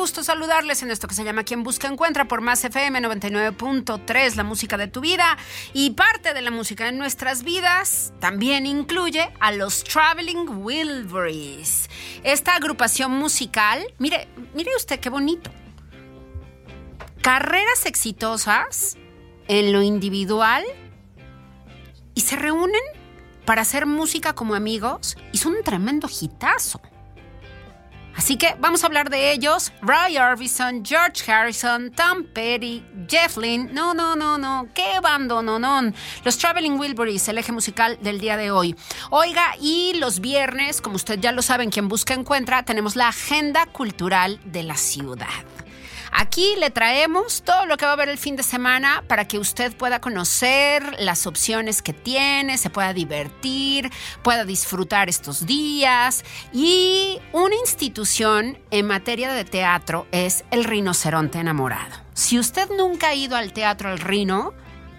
Gusto 0.00 0.24
saludarles 0.24 0.82
en 0.82 0.90
esto 0.90 1.06
que 1.06 1.14
se 1.14 1.24
llama 1.24 1.44
Quien 1.44 1.62
Busca 1.62 1.86
Encuentra 1.86 2.26
por 2.26 2.40
Más 2.40 2.64
FM 2.64 3.02
99.3, 3.02 4.34
la 4.34 4.44
música 4.44 4.78
de 4.78 4.88
tu 4.88 5.02
vida. 5.02 5.36
Y 5.74 5.90
parte 5.90 6.32
de 6.32 6.40
la 6.40 6.50
música 6.50 6.88
en 6.88 6.96
nuestras 6.96 7.44
vidas 7.44 8.14
también 8.18 8.64
incluye 8.64 9.30
a 9.40 9.52
los 9.52 9.84
Traveling 9.84 10.48
Wilburys. 10.48 11.90
Esta 12.24 12.54
agrupación 12.54 13.12
musical, 13.12 13.84
mire, 13.98 14.26
mire 14.54 14.70
usted 14.74 15.00
qué 15.00 15.10
bonito. 15.10 15.50
Carreras 17.20 17.84
exitosas 17.84 18.96
en 19.48 19.70
lo 19.70 19.82
individual 19.82 20.64
y 22.14 22.22
se 22.22 22.36
reúnen 22.36 22.80
para 23.44 23.60
hacer 23.60 23.84
música 23.84 24.32
como 24.32 24.54
amigos 24.54 25.18
y 25.30 25.36
son 25.36 25.56
un 25.56 25.62
tremendo 25.62 26.08
hitazo. 26.08 26.80
Así 28.20 28.36
que 28.36 28.54
vamos 28.58 28.84
a 28.84 28.86
hablar 28.86 29.08
de 29.08 29.32
ellos. 29.32 29.72
Roy 29.80 30.18
Orbison, 30.18 30.84
George 30.84 31.32
Harrison, 31.32 31.90
Tom 31.90 32.24
Petty, 32.24 32.84
Jeff 33.08 33.38
Lynne. 33.38 33.72
No, 33.72 33.94
no, 33.94 34.14
no, 34.14 34.36
no. 34.36 34.68
¡Qué 34.74 35.00
bando, 35.02 35.40
no! 35.40 35.80
Los 36.22 36.36
Traveling 36.36 36.78
Wilburys, 36.78 37.26
el 37.28 37.38
eje 37.38 37.50
musical 37.50 37.98
del 38.02 38.20
día 38.20 38.36
de 38.36 38.50
hoy. 38.50 38.76
Oiga, 39.08 39.54
y 39.58 39.94
los 39.94 40.20
viernes, 40.20 40.82
como 40.82 40.96
usted 40.96 41.18
ya 41.18 41.32
lo 41.32 41.40
sabe, 41.40 41.66
quien 41.70 41.88
busca 41.88 42.12
encuentra, 42.12 42.62
tenemos 42.62 42.94
la 42.94 43.08
agenda 43.08 43.64
cultural 43.64 44.38
de 44.44 44.64
la 44.64 44.76
ciudad. 44.76 45.26
Aquí 46.12 46.54
le 46.58 46.70
traemos 46.70 47.42
todo 47.42 47.66
lo 47.66 47.76
que 47.76 47.84
va 47.84 47.92
a 47.92 47.94
haber 47.94 48.08
el 48.08 48.18
fin 48.18 48.36
de 48.36 48.42
semana 48.42 49.04
para 49.06 49.26
que 49.26 49.38
usted 49.38 49.72
pueda 49.74 50.00
conocer 50.00 50.96
las 50.98 51.26
opciones 51.26 51.82
que 51.82 51.92
tiene, 51.92 52.58
se 52.58 52.70
pueda 52.70 52.92
divertir, 52.92 53.90
pueda 54.22 54.44
disfrutar 54.44 55.08
estos 55.08 55.46
días. 55.46 56.24
Y 56.52 57.18
una 57.32 57.54
institución 57.56 58.58
en 58.70 58.86
materia 58.86 59.32
de 59.32 59.44
teatro 59.44 60.06
es 60.10 60.44
el 60.50 60.64
rinoceronte 60.64 61.38
enamorado. 61.38 61.96
Si 62.14 62.38
usted 62.38 62.68
nunca 62.76 63.08
ha 63.08 63.14
ido 63.14 63.36
al 63.36 63.52
teatro 63.52 63.92
El 63.92 63.98
Rino, 63.98 64.52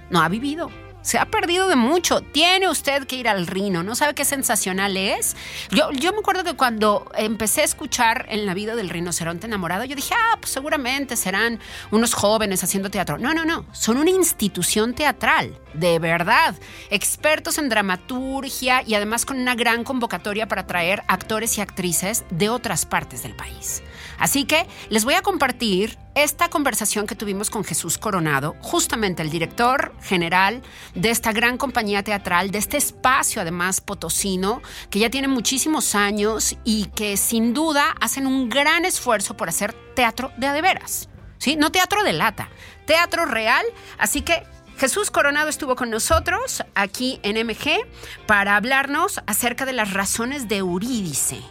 no 0.10 0.22
ha 0.22 0.30
vivido. 0.30 0.81
Se 1.02 1.18
ha 1.18 1.26
perdido 1.26 1.68
de 1.68 1.76
mucho. 1.76 2.22
Tiene 2.22 2.70
usted 2.70 3.06
que 3.08 3.16
ir 3.16 3.28
al 3.28 3.48
Rino. 3.48 3.84
¿No 3.84 3.96
sabe 3.96 4.14
qué 4.14 4.24
sensacional 4.24 4.98
es? 4.98 5.36
Yo, 5.72 5.92
yo 5.92 6.14
me 6.14 6.20
acuerdo 6.20 6.44
que 6.44 6.56
cuando 6.56 7.10
empecé 7.16 7.62
a 7.62 7.64
escuchar 7.66 8.26
en 8.30 8.46
la 8.46 8.54
vida 8.54 8.76
del 8.76 8.90
rinoceronte 8.90 9.48
enamorado, 9.48 9.84
yo 9.84 9.96
dije, 9.96 10.14
ah, 10.16 10.38
pues 10.40 10.52
seguramente 10.52 11.16
serán 11.16 11.60
unos 11.90 12.14
jóvenes 12.14 12.64
haciendo 12.64 12.92
teatro. 12.92 13.18
No, 13.18 13.34
no, 13.34 13.46
no. 13.46 13.66
Son 13.72 13.98
una 13.98 14.12
institución 14.12 14.94
teatral. 14.94 15.58
De 15.74 16.00
verdad. 16.00 16.56
Expertos 16.90 17.58
en 17.58 17.70
dramaturgia 17.70 18.84
y 18.86 18.94
además 18.94 19.26
con 19.26 19.40
una 19.40 19.56
gran 19.56 19.84
convocatoria 19.84 20.48
para 20.48 20.68
traer 20.68 21.02
actores 21.08 21.58
y 21.58 21.62
actrices 21.62 22.26
de 22.30 22.50
otras 22.50 22.86
partes 22.86 23.24
del 23.24 23.36
país. 23.36 23.82
Así 24.22 24.46
que 24.46 24.68
les 24.90 25.04
voy 25.04 25.16
a 25.16 25.24
compartir 25.24 25.98
esta 26.14 26.48
conversación 26.48 27.08
que 27.08 27.16
tuvimos 27.16 27.50
con 27.50 27.64
Jesús 27.64 27.98
Coronado, 27.98 28.56
justamente 28.62 29.24
el 29.24 29.32
director 29.32 29.96
general 30.04 30.62
de 30.94 31.10
esta 31.10 31.32
gran 31.32 31.58
compañía 31.58 32.04
teatral, 32.04 32.52
de 32.52 32.60
este 32.60 32.78
espacio 32.78 33.42
además 33.42 33.82
potosino, 33.82 34.62
que 34.92 35.00
ya 35.00 35.10
tiene 35.10 35.28
muchísimos 35.28 35.96
años 35.96 36.56
y 36.64 36.86
que 36.96 37.18
sin 37.18 37.56
duda 37.56 37.96
hacen 38.00 38.28
un 38.28 38.48
gran 38.48 38.86
esfuerzo 38.86 39.36
por 39.36 39.50
hacer 39.50 39.74
teatro 39.96 40.32
de 40.38 40.46
adeveras. 40.46 41.10
¿Sí? 41.40 41.56
No 41.56 41.72
teatro 41.72 42.04
de 42.04 42.14
lata, 42.14 42.50
teatro 42.86 43.26
real. 43.26 43.66
Así 43.98 44.22
que 44.22 44.44
Jesús 44.78 45.10
Coronado 45.10 45.50
estuvo 45.50 45.76
con 45.76 45.90
nosotros 45.90 46.64
aquí 46.76 47.20
en 47.24 47.44
MG 47.44 47.88
para 48.28 48.56
hablarnos 48.56 49.20
acerca 49.26 49.66
de 49.66 49.74
las 49.74 49.94
razones 49.94 50.48
de 50.48 50.58
Eurídice 50.58 51.42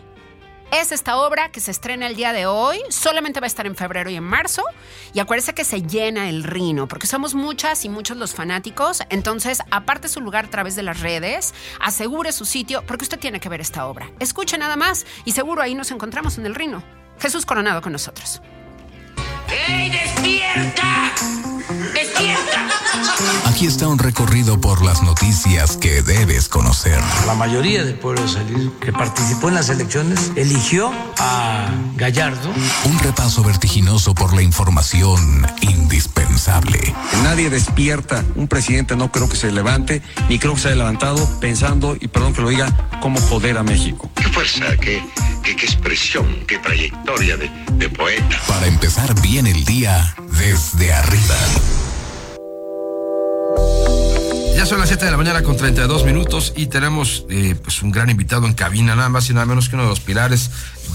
es 0.72 0.92
esta 0.92 1.16
obra 1.16 1.50
que 1.50 1.60
se 1.60 1.70
estrena 1.70 2.06
el 2.06 2.16
día 2.16 2.32
de 2.32 2.46
hoy. 2.46 2.80
Solamente 2.90 3.40
va 3.40 3.46
a 3.46 3.48
estar 3.48 3.66
en 3.66 3.76
febrero 3.76 4.10
y 4.10 4.16
en 4.16 4.24
marzo. 4.24 4.62
Y 5.12 5.20
acuérdese 5.20 5.54
que 5.54 5.64
se 5.64 5.82
llena 5.82 6.28
el 6.28 6.44
rino, 6.44 6.88
porque 6.88 7.06
somos 7.06 7.34
muchas 7.34 7.84
y 7.84 7.88
muchos 7.88 8.16
los 8.16 8.34
fanáticos. 8.34 9.02
Entonces, 9.10 9.60
aparte 9.70 10.08
su 10.08 10.20
lugar 10.20 10.46
a 10.46 10.50
través 10.50 10.76
de 10.76 10.82
las 10.82 11.00
redes, 11.00 11.54
asegure 11.80 12.32
su 12.32 12.44
sitio, 12.44 12.82
porque 12.86 13.04
usted 13.04 13.18
tiene 13.18 13.40
que 13.40 13.48
ver 13.48 13.60
esta 13.60 13.86
obra. 13.86 14.10
Escuche 14.20 14.58
nada 14.58 14.76
más 14.76 15.06
y 15.24 15.32
seguro 15.32 15.62
ahí 15.62 15.74
nos 15.74 15.90
encontramos 15.90 16.38
en 16.38 16.46
el 16.46 16.54
rino. 16.54 16.82
Jesús 17.18 17.44
Coronado 17.44 17.82
con 17.82 17.92
nosotros. 17.92 18.40
¡Ey, 19.68 19.90
despierta! 19.90 21.12
¡Despierta! 21.92 22.68
Aquí 23.46 23.66
está 23.66 23.88
un 23.88 23.98
recorrido 23.98 24.60
por 24.60 24.84
las 24.84 25.02
noticias 25.02 25.76
que 25.76 26.02
debes 26.02 26.48
conocer. 26.48 26.98
La 27.26 27.34
mayoría 27.34 27.84
del 27.84 27.94
pueblo 27.94 28.22
de 28.22 28.28
Salir 28.28 28.70
que 28.80 28.92
participó 28.92 29.48
en 29.48 29.54
las 29.54 29.68
elecciones 29.68 30.32
eligió 30.36 30.90
a 31.18 31.68
Gallardo. 31.96 32.50
Un 32.84 32.98
repaso 33.00 33.42
vertiginoso 33.42 34.14
por 34.14 34.34
la 34.34 34.42
información 34.42 35.46
indispensable. 35.60 36.94
Nadie 37.22 37.50
despierta. 37.50 38.24
Un 38.34 38.48
presidente 38.48 38.96
no 38.96 39.12
creo 39.12 39.28
que 39.28 39.36
se 39.36 39.52
levante, 39.52 40.02
ni 40.28 40.38
creo 40.38 40.54
que 40.54 40.60
se 40.60 40.68
haya 40.68 40.76
levantado 40.76 41.28
pensando, 41.40 41.96
y 42.00 42.08
perdón 42.08 42.32
que 42.34 42.42
lo 42.42 42.48
diga, 42.48 42.90
cómo 43.00 43.20
joder 43.20 43.58
a 43.58 43.62
México. 43.62 44.10
Qué 44.14 44.24
fuerza, 44.24 44.76
qué, 44.80 45.04
qué, 45.42 45.54
qué 45.56 45.66
expresión, 45.66 46.26
qué 46.46 46.58
trayectoria 46.58 47.36
de, 47.36 47.50
de 47.72 47.88
poeta. 47.88 48.40
Para 48.48 48.66
empezar 48.66 49.20
bien 49.20 49.46
el 49.46 49.64
día 49.64 50.14
desde 50.38 50.92
arriba. 50.92 51.36
Ya 54.60 54.66
son 54.66 54.78
las 54.78 54.90
7 54.90 55.06
de 55.06 55.10
la 55.10 55.16
mañana 55.16 55.42
con 55.42 55.56
32 55.56 56.04
minutos 56.04 56.52
y 56.54 56.66
tenemos 56.66 57.24
eh, 57.30 57.56
pues 57.64 57.80
un 57.80 57.90
gran 57.90 58.10
invitado 58.10 58.46
en 58.46 58.52
cabina, 58.52 58.94
nada 58.94 59.08
más 59.08 59.30
y 59.30 59.32
nada 59.32 59.46
menos 59.46 59.70
que 59.70 59.74
uno 59.74 59.84
de 59.84 59.88
los 59.88 60.00
pilares 60.00 60.50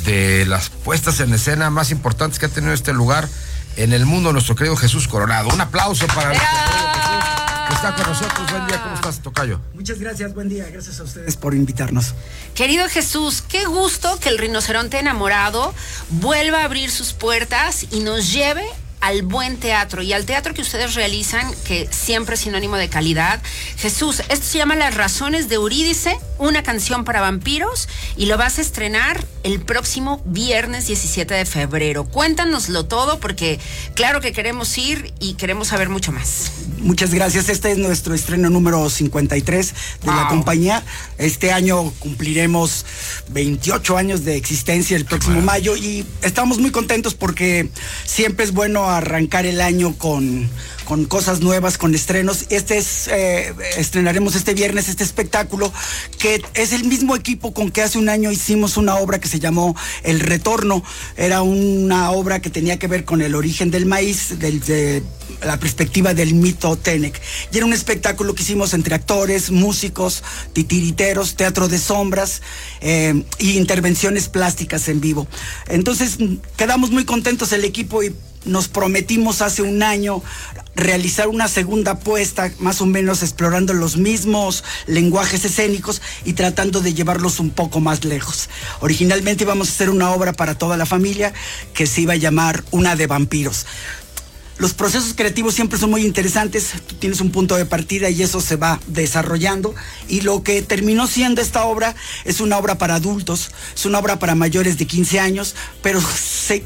de 0.05 0.45
las 0.45 0.69
puestas 0.69 1.19
en 1.19 1.33
escena 1.33 1.71
más 1.71 1.89
importantes 1.89 2.37
que 2.37 2.45
ha 2.45 2.49
tenido 2.49 2.73
este 2.73 2.93
lugar 2.93 3.27
en 3.75 3.91
el 3.91 4.05
mundo, 4.05 4.31
nuestro 4.31 4.53
querido 4.53 4.75
Jesús 4.75 5.07
Coronado. 5.07 5.49
Un 5.51 5.61
aplauso 5.61 6.05
para 6.05 6.27
nuestro 6.27 6.47
querido 6.47 6.91
Jesús, 6.93 7.67
que 7.67 7.73
está 7.73 7.95
con 7.95 8.05
nosotros. 8.05 8.51
Buen 8.51 8.67
día, 8.67 8.83
¿cómo 8.83 8.93
estás, 8.93 9.19
Tocayo? 9.23 9.59
Muchas 9.73 9.97
gracias, 9.97 10.35
buen 10.35 10.47
día. 10.47 10.67
Gracias 10.71 10.99
a 10.99 11.03
ustedes 11.03 11.35
por 11.35 11.55
invitarnos. 11.55 12.13
Querido 12.53 12.87
Jesús, 12.87 13.41
qué 13.41 13.65
gusto 13.65 14.19
que 14.19 14.29
el 14.29 14.37
rinoceronte 14.37 14.99
enamorado 14.99 15.73
vuelva 16.09 16.61
a 16.61 16.65
abrir 16.65 16.91
sus 16.91 17.13
puertas 17.13 17.87
y 17.89 18.01
nos 18.01 18.31
lleve 18.31 18.63
al 19.01 19.21
buen 19.21 19.57
teatro 19.57 20.01
y 20.01 20.13
al 20.13 20.25
teatro 20.25 20.53
que 20.53 20.61
ustedes 20.61 20.95
realizan, 20.95 21.53
que 21.65 21.87
siempre 21.91 22.35
es 22.35 22.41
sinónimo 22.41 22.77
de 22.77 22.89
calidad. 22.89 23.41
Jesús, 23.77 24.21
esto 24.29 24.45
se 24.45 24.57
llama 24.57 24.75
Las 24.75 24.95
Razones 24.95 25.49
de 25.49 25.55
Eurídice, 25.55 26.17
una 26.37 26.63
canción 26.63 27.03
para 27.03 27.21
vampiros, 27.21 27.87
y 28.17 28.25
lo 28.25 28.37
vas 28.37 28.57
a 28.57 28.61
estrenar 28.61 29.23
el 29.43 29.61
próximo 29.61 30.21
viernes 30.25 30.87
17 30.87 31.33
de 31.33 31.45
febrero. 31.45 32.05
Cuéntanoslo 32.05 32.85
todo, 32.85 33.19
porque 33.19 33.59
claro 33.93 34.21
que 34.21 34.33
queremos 34.33 34.77
ir 34.77 35.13
y 35.19 35.35
queremos 35.35 35.69
saber 35.69 35.89
mucho 35.89 36.11
más. 36.11 36.51
Muchas 36.85 37.15
gracias. 37.15 37.49
Este 37.49 37.71
es 37.71 37.79
nuestro 37.79 38.13
estreno 38.13 38.51
número 38.51 38.91
53 38.91 39.73
de 40.03 40.07
la 40.07 40.27
compañía. 40.27 40.83
Este 41.17 41.51
año 41.51 41.91
cumpliremos 41.97 42.85
28 43.31 43.97
años 43.97 44.23
de 44.23 44.35
existencia 44.35 44.95
el 44.95 45.05
próximo 45.05 45.41
mayo 45.41 45.75
y 45.75 46.05
estamos 46.21 46.59
muy 46.59 46.69
contentos 46.69 47.15
porque 47.15 47.69
siempre 48.05 48.45
es 48.45 48.51
bueno 48.51 48.87
arrancar 48.87 49.47
el 49.47 49.61
año 49.61 49.97
con, 49.97 50.47
con 50.85 51.05
cosas 51.05 51.41
nuevas, 51.41 51.77
con 51.77 51.93
estrenos. 51.93 52.45
Este 52.49 52.77
es, 52.77 53.07
eh, 53.09 53.53
estrenaremos 53.77 54.35
este 54.35 54.53
viernes 54.53 54.87
este 54.87 55.03
espectáculo 55.03 55.73
que 56.19 56.41
es 56.53 56.71
el 56.71 56.85
mismo 56.85 57.15
equipo 57.15 57.53
con 57.53 57.71
que 57.71 57.81
hace 57.81 57.97
un 57.97 58.07
año 58.07 58.31
hicimos 58.31 58.77
una 58.77 58.95
obra 58.95 59.19
que 59.19 59.27
se 59.27 59.39
llamó 59.39 59.75
El 60.03 60.19
Retorno. 60.19 60.83
Era 61.17 61.41
una 61.41 62.11
obra 62.11 62.39
que 62.39 62.49
tenía 62.49 62.79
que 62.79 62.87
ver 62.87 63.03
con 63.03 63.21
el 63.21 63.35
origen 63.35 63.71
del 63.71 63.85
maíz, 63.85 64.39
del, 64.39 64.61
de 64.61 65.03
la 65.43 65.59
perspectiva 65.59 66.13
del 66.13 66.33
mito 66.33 66.77
Tenec. 66.77 67.19
Y 67.51 67.57
era 67.57 67.65
un 67.65 67.73
espectáculo 67.73 68.35
que 68.35 68.43
hicimos 68.43 68.73
entre 68.73 68.95
actores, 68.95 69.51
músicos, 69.51 70.23
titiriteros, 70.53 71.35
teatro 71.35 71.67
de 71.67 71.79
sombras 71.79 72.41
eh, 72.81 73.23
y 73.39 73.57
intervenciones 73.57 74.29
plásticas 74.29 74.87
en 74.87 75.01
vivo. 75.01 75.27
Entonces 75.67 76.17
quedamos 76.57 76.91
muy 76.91 77.05
contentos 77.05 77.51
el 77.51 77.65
equipo 77.65 78.03
y 78.03 78.13
nos 78.45 78.67
prometimos 78.67 79.41
hace 79.41 79.61
un 79.61 79.83
año 79.83 80.21
realizar 80.75 81.27
una 81.27 81.47
segunda 81.47 81.91
apuesta, 81.91 82.51
más 82.59 82.81
o 82.81 82.85
menos 82.85 83.23
explorando 83.23 83.73
los 83.73 83.97
mismos 83.97 84.63
lenguajes 84.87 85.45
escénicos 85.45 86.01
y 86.25 86.33
tratando 86.33 86.81
de 86.81 86.93
llevarlos 86.93 87.39
un 87.39 87.49
poco 87.49 87.79
más 87.79 88.03
lejos. 88.03 88.49
Originalmente 88.81 89.43
íbamos 89.43 89.69
a 89.69 89.71
hacer 89.71 89.89
una 89.89 90.11
obra 90.11 90.33
para 90.33 90.57
toda 90.57 90.77
la 90.77 90.85
familia 90.85 91.33
que 91.73 91.87
se 91.87 92.01
iba 92.01 92.13
a 92.13 92.17
llamar 92.17 92.63
Una 92.71 92.95
de 92.95 93.07
vampiros. 93.07 93.65
Los 94.57 94.73
procesos 94.73 95.13
creativos 95.15 95.53
siempre 95.53 95.77
son 95.77 95.89
muy 95.89 96.05
interesantes, 96.05 96.71
tú 96.87 96.95
tienes 96.95 97.19
un 97.19 97.29
punto 97.29 97.57
de 97.57 97.65
partida 97.65 98.09
y 98.09 98.23
eso 98.23 98.39
se 98.39 98.55
va 98.55 98.79
desarrollando 98.87 99.75
y 100.07 100.21
lo 100.21 100.43
que 100.43 100.61
terminó 100.61 101.07
siendo 101.07 101.41
esta 101.41 101.65
obra 101.65 101.93
es 102.23 102.39
una 102.39 102.57
obra 102.57 102.77
para 102.77 102.95
adultos, 102.95 103.51
es 103.75 103.85
una 103.85 103.99
obra 103.99 104.17
para 104.17 104.33
mayores 104.33 104.77
de 104.77 104.87
15 104.87 105.19
años, 105.19 105.55
pero 105.81 105.99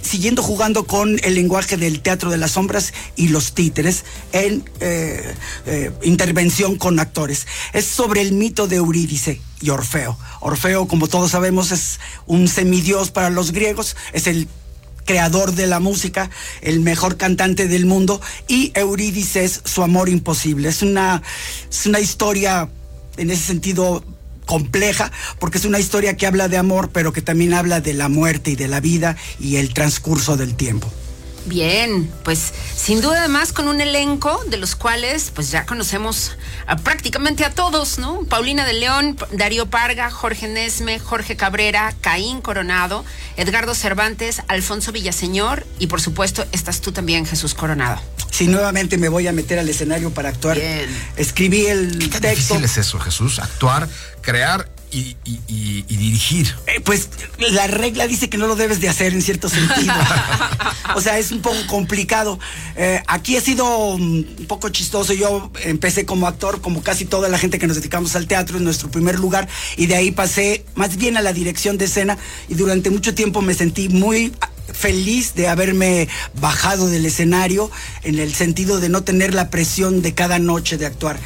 siguiendo 0.03 0.43
jugando 0.43 0.85
con 0.85 1.19
el 1.23 1.33
lenguaje 1.33 1.77
del 1.77 2.01
teatro 2.01 2.29
de 2.29 2.37
las 2.37 2.51
sombras 2.51 2.93
y 3.15 3.29
los 3.29 3.53
títeres 3.53 4.05
en 4.33 4.69
eh, 4.81 5.33
eh, 5.65 5.91
intervención 6.03 6.75
con 6.75 6.99
actores. 6.99 7.47
Es 7.73 7.85
sobre 7.85 8.21
el 8.21 8.33
mito 8.33 8.67
de 8.67 8.75
Eurídice 8.75 9.41
y 9.61 9.71
Orfeo. 9.71 10.17
Orfeo, 10.41 10.87
como 10.87 11.07
todos 11.07 11.31
sabemos, 11.31 11.71
es 11.71 11.99
un 12.27 12.47
semidios 12.47 13.09
para 13.09 13.29
los 13.29 13.51
griegos, 13.51 13.95
es 14.13 14.27
el 14.27 14.47
creador 15.09 15.55
de 15.55 15.65
la 15.65 15.79
música, 15.79 16.29
el 16.61 16.81
mejor 16.81 17.17
cantante 17.17 17.67
del 17.67 17.87
mundo, 17.87 18.21
y 18.47 18.71
Eurídice 18.75 19.43
es 19.43 19.61
su 19.65 19.81
amor 19.81 20.07
imposible. 20.07 20.69
Es 20.69 20.83
una, 20.83 21.23
es 21.67 21.87
una 21.87 21.99
historia 21.99 22.69
en 23.17 23.31
ese 23.31 23.41
sentido 23.41 24.03
compleja, 24.45 25.11
porque 25.39 25.57
es 25.57 25.65
una 25.65 25.79
historia 25.79 26.15
que 26.15 26.27
habla 26.27 26.47
de 26.47 26.57
amor, 26.57 26.91
pero 26.93 27.11
que 27.11 27.23
también 27.23 27.55
habla 27.55 27.81
de 27.81 27.95
la 27.95 28.07
muerte 28.07 28.51
y 28.51 28.55
de 28.55 28.67
la 28.67 28.81
vida 28.81 29.17
y 29.39 29.55
el 29.55 29.73
transcurso 29.73 30.37
del 30.37 30.53
tiempo. 30.53 30.93
Bien, 31.45 32.11
pues 32.23 32.53
sin 32.75 33.01
duda 33.01 33.19
además 33.19 33.53
con 33.53 33.67
un 33.67 33.81
elenco 33.81 34.39
de 34.47 34.57
los 34.57 34.75
cuales 34.75 35.31
pues 35.33 35.49
ya 35.51 35.65
conocemos 35.65 36.33
a 36.67 36.75
prácticamente 36.75 37.43
a 37.45 37.49
todos, 37.51 37.97
¿no? 37.97 38.23
Paulina 38.25 38.65
de 38.65 38.73
León, 38.73 39.17
Darío 39.31 39.65
Parga, 39.67 40.11
Jorge 40.11 40.47
Nesme, 40.47 40.99
Jorge 40.99 41.35
Cabrera, 41.35 41.93
Caín 42.01 42.41
Coronado, 42.41 43.03
Edgardo 43.37 43.73
Cervantes, 43.73 44.41
Alfonso 44.47 44.91
Villaseñor 44.91 45.65
y 45.79 45.87
por 45.87 46.01
supuesto 46.01 46.45
estás 46.51 46.81
tú 46.81 46.91
también, 46.91 47.25
Jesús 47.25 47.53
Coronado. 47.53 48.01
Si 48.31 48.47
nuevamente 48.47 48.97
me 48.97 49.09
voy 49.09 49.27
a 49.27 49.31
meter 49.33 49.59
al 49.59 49.67
escenario 49.69 50.11
para 50.11 50.29
actuar, 50.29 50.57
escribí 51.17 51.65
el 51.65 51.97
¿Qué 51.97 52.07
tan 52.09 52.21
texto. 52.21 52.53
difícil 52.53 52.63
es 52.63 52.77
eso, 52.77 52.99
Jesús? 52.99 53.39
Actuar, 53.39 53.89
crear 54.21 54.69
y, 54.91 55.15
y- 55.25 55.39
y- 55.47 55.85
y 55.87 55.97
dirigir. 55.97 56.53
Eh, 56.67 56.79
pues 56.81 57.09
la 57.37 57.67
regla 57.67 58.07
dice 58.07 58.29
que 58.29 58.37
no 58.37 58.47
lo 58.47 58.55
debes 58.55 58.81
de 58.81 58.89
hacer 58.89 59.13
en 59.13 59.21
cierto 59.21 59.49
sentido. 59.49 59.93
o 60.95 61.01
sea, 61.01 61.17
es 61.19 61.31
un 61.31 61.41
poco 61.41 61.57
complicado. 61.67 62.39
Eh, 62.75 63.01
aquí 63.07 63.37
ha 63.37 63.41
sido 63.41 63.97
mm, 63.97 64.01
un 64.39 64.45
poco 64.47 64.69
chistoso. 64.69 65.13
Yo 65.13 65.51
empecé 65.63 66.05
como 66.05 66.27
actor, 66.27 66.61
como 66.61 66.81
casi 66.81 67.05
toda 67.05 67.29
la 67.29 67.37
gente 67.37 67.59
que 67.59 67.67
nos 67.67 67.77
dedicamos 67.77 68.15
al 68.15 68.27
teatro, 68.27 68.57
en 68.57 68.63
nuestro 68.63 68.89
primer 68.89 69.19
lugar, 69.19 69.47
y 69.77 69.85
de 69.87 69.95
ahí 69.95 70.11
pasé 70.11 70.65
más 70.75 70.97
bien 70.97 71.17
a 71.17 71.21
la 71.21 71.33
dirección 71.33 71.77
de 71.77 71.85
escena 71.85 72.17
y 72.47 72.55
durante 72.55 72.89
mucho 72.89 73.13
tiempo 73.15 73.41
me 73.41 73.53
sentí 73.53 73.89
muy 73.89 74.33
feliz 74.73 75.33
de 75.33 75.47
haberme 75.47 76.07
bajado 76.39 76.87
del 76.87 77.05
escenario 77.05 77.71
en 78.03 78.19
el 78.19 78.33
sentido 78.33 78.79
de 78.79 78.89
no 78.89 79.03
tener 79.03 79.33
la 79.33 79.49
presión 79.49 80.01
de 80.01 80.13
cada 80.13 80.37
noche 80.39 80.77
de 80.77 80.85
actuar. 80.85 81.19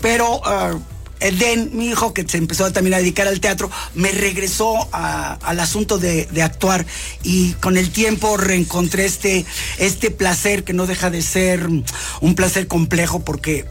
Pero 0.00 0.40
ah, 0.44 0.74
Eden, 1.22 1.70
mi 1.72 1.88
hijo, 1.88 2.12
que 2.12 2.26
se 2.28 2.38
empezó 2.38 2.70
también 2.72 2.94
a 2.94 2.98
dedicar 2.98 3.28
al 3.28 3.40
teatro, 3.40 3.70
me 3.94 4.10
regresó 4.12 4.88
al 4.92 5.60
asunto 5.60 5.98
de, 5.98 6.28
actuar 6.42 6.84
y 7.22 7.52
con 7.54 7.76
el 7.76 7.90
tiempo 7.90 8.36
reencontré 8.36 9.04
este, 9.04 9.46
este 9.78 10.10
placer 10.10 10.64
que 10.64 10.72
no 10.72 10.86
deja 10.86 11.10
de 11.10 11.22
ser 11.22 11.68
un 12.20 12.34
placer 12.34 12.66
complejo 12.66 13.20
porque 13.20 13.64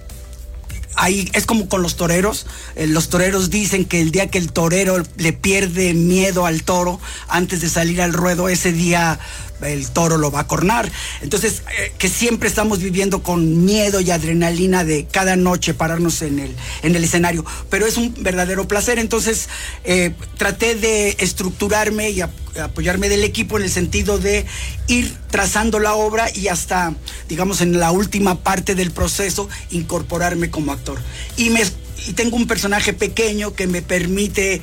ahí 0.95 1.29
es 1.33 1.45
como 1.45 1.67
con 1.67 1.81
los 1.81 1.95
toreros. 1.95 2.45
Eh, 2.75 2.87
los 2.87 3.09
toreros 3.09 3.49
dicen 3.49 3.85
que 3.85 4.01
el 4.01 4.11
día 4.11 4.27
que 4.27 4.37
el 4.37 4.51
torero 4.51 5.03
le 5.17 5.33
pierde 5.33 5.93
miedo 5.93 6.45
al 6.45 6.63
toro 6.63 6.99
antes 7.27 7.61
de 7.61 7.69
salir 7.69 8.01
al 8.01 8.13
ruedo, 8.13 8.49
ese 8.49 8.71
día 8.71 9.19
el 9.63 9.89
toro 9.89 10.17
lo 10.17 10.31
va 10.31 10.41
a 10.41 10.47
cornar. 10.47 10.91
Entonces, 11.21 11.63
eh, 11.79 11.93
que 11.97 12.09
siempre 12.09 12.49
estamos 12.49 12.79
viviendo 12.79 13.23
con 13.23 13.65
miedo 13.65 14.01
y 14.01 14.11
adrenalina 14.11 14.83
de 14.83 15.05
cada 15.05 15.35
noche 15.35 15.73
pararnos 15.73 16.21
en 16.21 16.39
el, 16.39 16.55
en 16.83 16.95
el 16.95 17.03
escenario. 17.03 17.45
Pero 17.69 17.85
es 17.85 17.97
un 17.97 18.13
verdadero 18.19 18.67
placer. 18.67 18.99
Entonces, 18.99 19.49
eh, 19.83 20.13
traté 20.37 20.75
de 20.75 21.15
estructurarme 21.19 22.09
y 22.09 22.21
ap- 22.21 22.31
apoyarme 22.59 23.07
del 23.07 23.23
equipo 23.23 23.57
en 23.57 23.63
el 23.63 23.71
sentido 23.71 24.17
de 24.17 24.45
ir 24.87 25.15
trazando 25.29 25.79
la 25.79 25.93
obra 25.93 26.29
y 26.35 26.47
hasta, 26.49 26.93
digamos, 27.29 27.61
en 27.61 27.79
la 27.79 27.91
última 27.91 28.43
parte 28.43 28.75
del 28.75 28.91
proceso, 28.91 29.47
incorporarme 29.69 30.49
como 30.49 30.71
actor. 30.73 30.99
Y, 31.37 31.49
me, 31.49 31.61
y 32.07 32.13
tengo 32.13 32.35
un 32.35 32.47
personaje 32.47 32.93
pequeño 32.93 33.53
que 33.53 33.67
me 33.67 33.81
permite, 33.81 34.55
eh, 34.55 34.61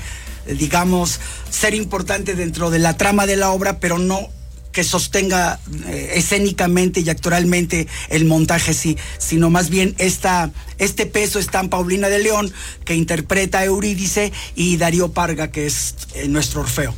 digamos, 0.59 1.21
ser 1.51 1.75
importante 1.75 2.35
dentro 2.35 2.69
de 2.71 2.79
la 2.79 2.97
trama 2.97 3.27
de 3.27 3.37
la 3.37 3.51
obra, 3.51 3.81
pero 3.81 3.99
no 3.99 4.29
que 4.73 4.85
sostenga 4.85 5.59
eh, 5.87 6.13
escénicamente 6.15 7.01
y 7.01 7.11
actoralmente 7.11 7.89
el 8.09 8.25
montaje 8.25 8.75
sí, 8.75 8.97
sino 9.19 9.51
más 9.51 9.71
bien 9.71 9.95
esta, 9.99 10.51
este 10.79 11.07
peso 11.07 11.39
está 11.39 11.61
en 11.61 11.69
Paulina 11.69 12.09
de 12.09 12.19
León, 12.19 12.53
que 12.85 12.95
interpreta 12.95 13.61
a 13.61 13.65
Eurídice, 13.65 14.33
y 14.55 14.77
Darío 14.77 15.13
Parga, 15.13 15.51
que 15.51 15.67
es 15.67 15.95
eh, 16.15 16.29
nuestro 16.29 16.61
Orfeo. 16.61 16.95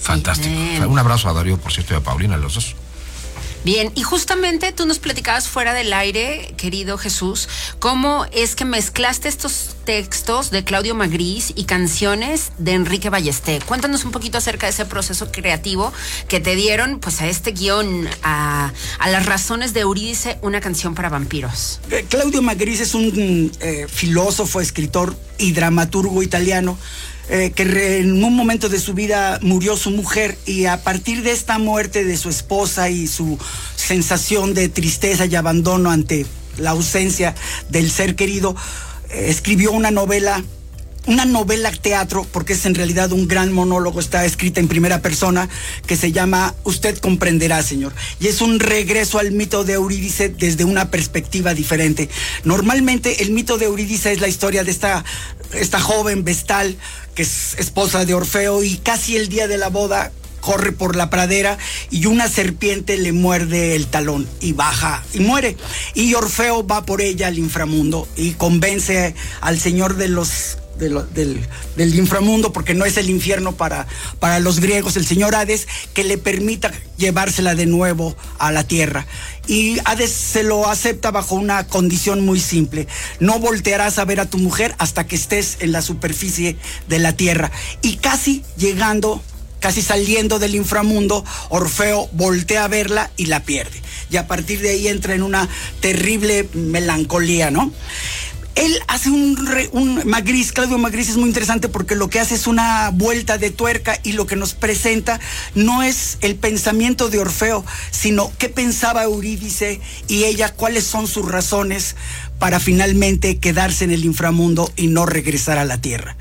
Fantástico. 0.00 0.54
Bien. 0.54 0.84
Un 0.86 0.98
abrazo 0.98 1.28
a 1.28 1.32
Darío, 1.32 1.58
por 1.58 1.72
cierto, 1.72 1.94
y 1.94 1.96
a 1.96 2.00
Paulina, 2.00 2.36
los 2.36 2.54
dos. 2.54 2.76
Bien, 3.62 3.92
y 3.94 4.02
justamente 4.02 4.72
tú 4.72 4.86
nos 4.86 4.98
platicabas 4.98 5.46
fuera 5.46 5.74
del 5.74 5.92
aire, 5.92 6.54
querido 6.56 6.96
Jesús, 6.96 7.46
cómo 7.78 8.24
es 8.32 8.54
que 8.54 8.64
mezclaste 8.64 9.28
estos 9.28 9.76
textos 9.84 10.50
de 10.50 10.64
Claudio 10.64 10.94
Magris 10.94 11.52
y 11.54 11.64
canciones 11.64 12.52
de 12.56 12.72
Enrique 12.72 13.10
Ballesté. 13.10 13.60
Cuéntanos 13.66 14.06
un 14.06 14.12
poquito 14.12 14.38
acerca 14.38 14.66
de 14.66 14.72
ese 14.72 14.86
proceso 14.86 15.30
creativo 15.30 15.92
que 16.26 16.40
te 16.40 16.56
dieron 16.56 17.00
pues 17.00 17.20
a 17.20 17.28
este 17.28 17.52
guion, 17.52 18.08
a, 18.22 18.72
las 19.06 19.26
razones 19.26 19.74
de 19.74 19.80
Eurídice, 19.80 20.38
una 20.40 20.62
canción 20.62 20.94
para 20.94 21.10
vampiros. 21.10 21.80
Eh, 21.90 22.06
Claudio 22.08 22.40
Magris 22.40 22.80
es 22.80 22.94
un 22.94 23.52
eh, 23.60 23.86
filósofo, 23.92 24.62
escritor 24.62 25.14
y 25.36 25.52
dramaturgo 25.52 26.22
italiano 26.22 26.78
eh, 27.32 27.52
que 27.54 28.00
en 28.00 28.24
un 28.24 28.34
momento 28.34 28.68
de 28.68 28.80
su 28.80 28.92
vida 28.92 29.38
murió 29.40 29.76
su 29.76 29.92
mujer 29.92 30.36
y 30.46 30.64
a 30.64 30.82
partir 30.82 31.22
de 31.22 31.30
esta 31.30 31.60
muerte 31.60 32.04
de 32.04 32.16
su 32.16 32.28
esposa 32.28 32.90
y 32.90 33.06
su 33.06 33.38
sensación 33.76 34.52
de 34.52 34.68
tristeza 34.68 35.26
y 35.26 35.36
abandono 35.36 35.92
ante 35.92 36.26
la 36.58 36.70
ausencia 36.70 37.36
del 37.68 37.88
ser 37.92 38.16
querido, 38.16 38.56
eh, 39.10 39.26
escribió 39.28 39.70
una 39.70 39.92
novela 39.92 40.42
una 41.06 41.24
novela 41.24 41.72
teatro, 41.72 42.26
porque 42.30 42.52
es 42.52 42.66
en 42.66 42.74
realidad 42.74 43.12
un 43.12 43.26
gran 43.26 43.52
monólogo, 43.52 44.00
está 44.00 44.24
escrita 44.24 44.60
en 44.60 44.68
primera 44.68 45.00
persona, 45.00 45.48
que 45.86 45.96
se 45.96 46.12
llama 46.12 46.54
Usted 46.64 46.98
comprenderá, 46.98 47.62
señor. 47.62 47.94
Y 48.20 48.28
es 48.28 48.40
un 48.42 48.60
regreso 48.60 49.18
al 49.18 49.32
mito 49.32 49.64
de 49.64 49.74
Eurídice 49.74 50.28
desde 50.28 50.64
una 50.64 50.90
perspectiva 50.90 51.54
diferente. 51.54 52.08
Normalmente 52.44 53.22
el 53.22 53.30
mito 53.30 53.56
de 53.56 53.66
Eurídice 53.66 54.12
es 54.12 54.20
la 54.20 54.28
historia 54.28 54.62
de 54.62 54.70
esta, 54.70 55.04
esta 55.52 55.80
joven 55.80 56.22
vestal, 56.22 56.76
que 57.14 57.22
es 57.22 57.54
esposa 57.58 58.04
de 58.04 58.14
Orfeo, 58.14 58.62
y 58.62 58.76
casi 58.78 59.16
el 59.16 59.28
día 59.28 59.48
de 59.48 59.58
la 59.58 59.68
boda 59.68 60.12
corre 60.40 60.72
por 60.72 60.96
la 60.96 61.10
pradera 61.10 61.58
y 61.90 62.06
una 62.06 62.28
serpiente 62.28 62.96
le 62.96 63.12
muerde 63.12 63.76
el 63.76 63.86
talón 63.86 64.26
y 64.40 64.52
baja 64.52 65.04
y 65.12 65.20
muere. 65.20 65.56
Y 65.94 66.14
Orfeo 66.14 66.66
va 66.66 66.84
por 66.84 67.00
ella 67.00 67.28
al 67.28 67.38
inframundo 67.38 68.08
y 68.16 68.32
convence 68.32 69.14
al 69.40 69.60
señor 69.60 69.96
de 69.96 70.08
los 70.08 70.58
del 70.80 71.94
inframundo, 71.94 72.52
porque 72.52 72.74
no 72.74 72.84
es 72.84 72.96
el 72.96 73.10
infierno 73.10 73.52
para, 73.52 73.86
para 74.18 74.40
los 74.40 74.60
griegos, 74.60 74.96
el 74.96 75.06
señor 75.06 75.34
Hades, 75.34 75.68
que 75.94 76.04
le 76.04 76.18
permita 76.18 76.72
llevársela 76.96 77.54
de 77.54 77.66
nuevo 77.66 78.16
a 78.38 78.50
la 78.50 78.64
tierra. 78.64 79.06
Y 79.46 79.78
Hades 79.84 80.12
se 80.12 80.42
lo 80.42 80.68
acepta 80.68 81.10
bajo 81.10 81.34
una 81.34 81.66
condición 81.66 82.24
muy 82.24 82.40
simple. 82.40 82.88
No 83.18 83.38
voltearás 83.38 83.98
a 83.98 84.04
ver 84.04 84.20
a 84.20 84.26
tu 84.26 84.38
mujer 84.38 84.74
hasta 84.78 85.06
que 85.06 85.16
estés 85.16 85.58
en 85.60 85.72
la 85.72 85.82
superficie 85.82 86.56
de 86.88 86.98
la 86.98 87.14
tierra. 87.14 87.50
Y 87.82 87.96
casi 87.96 88.42
llegando 88.56 89.22
casi 89.60 89.82
saliendo 89.82 90.38
del 90.38 90.54
inframundo, 90.54 91.24
Orfeo 91.50 92.08
voltea 92.12 92.64
a 92.64 92.68
verla 92.68 93.10
y 93.16 93.26
la 93.26 93.44
pierde. 93.44 93.80
Y 94.10 94.16
a 94.16 94.26
partir 94.26 94.60
de 94.60 94.70
ahí 94.70 94.88
entra 94.88 95.14
en 95.14 95.22
una 95.22 95.48
terrible 95.80 96.48
melancolía, 96.54 97.50
¿no? 97.50 97.72
Él 98.60 98.78
hace 98.88 99.08
un, 99.08 99.46
re- 99.46 99.70
un 99.72 100.02
Magris, 100.06 100.52
Claudio 100.52 100.76
Magris 100.76 101.08
es 101.08 101.16
muy 101.16 101.28
interesante 101.28 101.68
porque 101.70 101.94
lo 101.94 102.10
que 102.10 102.20
hace 102.20 102.34
es 102.34 102.46
una 102.46 102.90
vuelta 102.90 103.38
de 103.38 103.50
tuerca 103.50 103.98
y 104.02 104.12
lo 104.12 104.26
que 104.26 104.36
nos 104.36 104.52
presenta 104.52 105.18
no 105.54 105.82
es 105.82 106.18
el 106.20 106.36
pensamiento 106.36 107.08
de 107.08 107.20
Orfeo, 107.20 107.64
sino 107.90 108.30
qué 108.38 108.50
pensaba 108.50 109.04
Eurídice 109.04 109.80
y 110.08 110.24
ella, 110.24 110.52
cuáles 110.54 110.84
son 110.84 111.06
sus 111.06 111.26
razones 111.26 111.96
para 112.40 112.58
finalmente 112.58 113.38
quedarse 113.38 113.84
en 113.84 113.92
el 113.92 114.04
inframundo 114.04 114.72
y 114.74 114.88
no 114.88 115.06
regresar 115.06 115.58
a 115.58 115.64
la 115.64 115.80
tierra. 115.80 116.16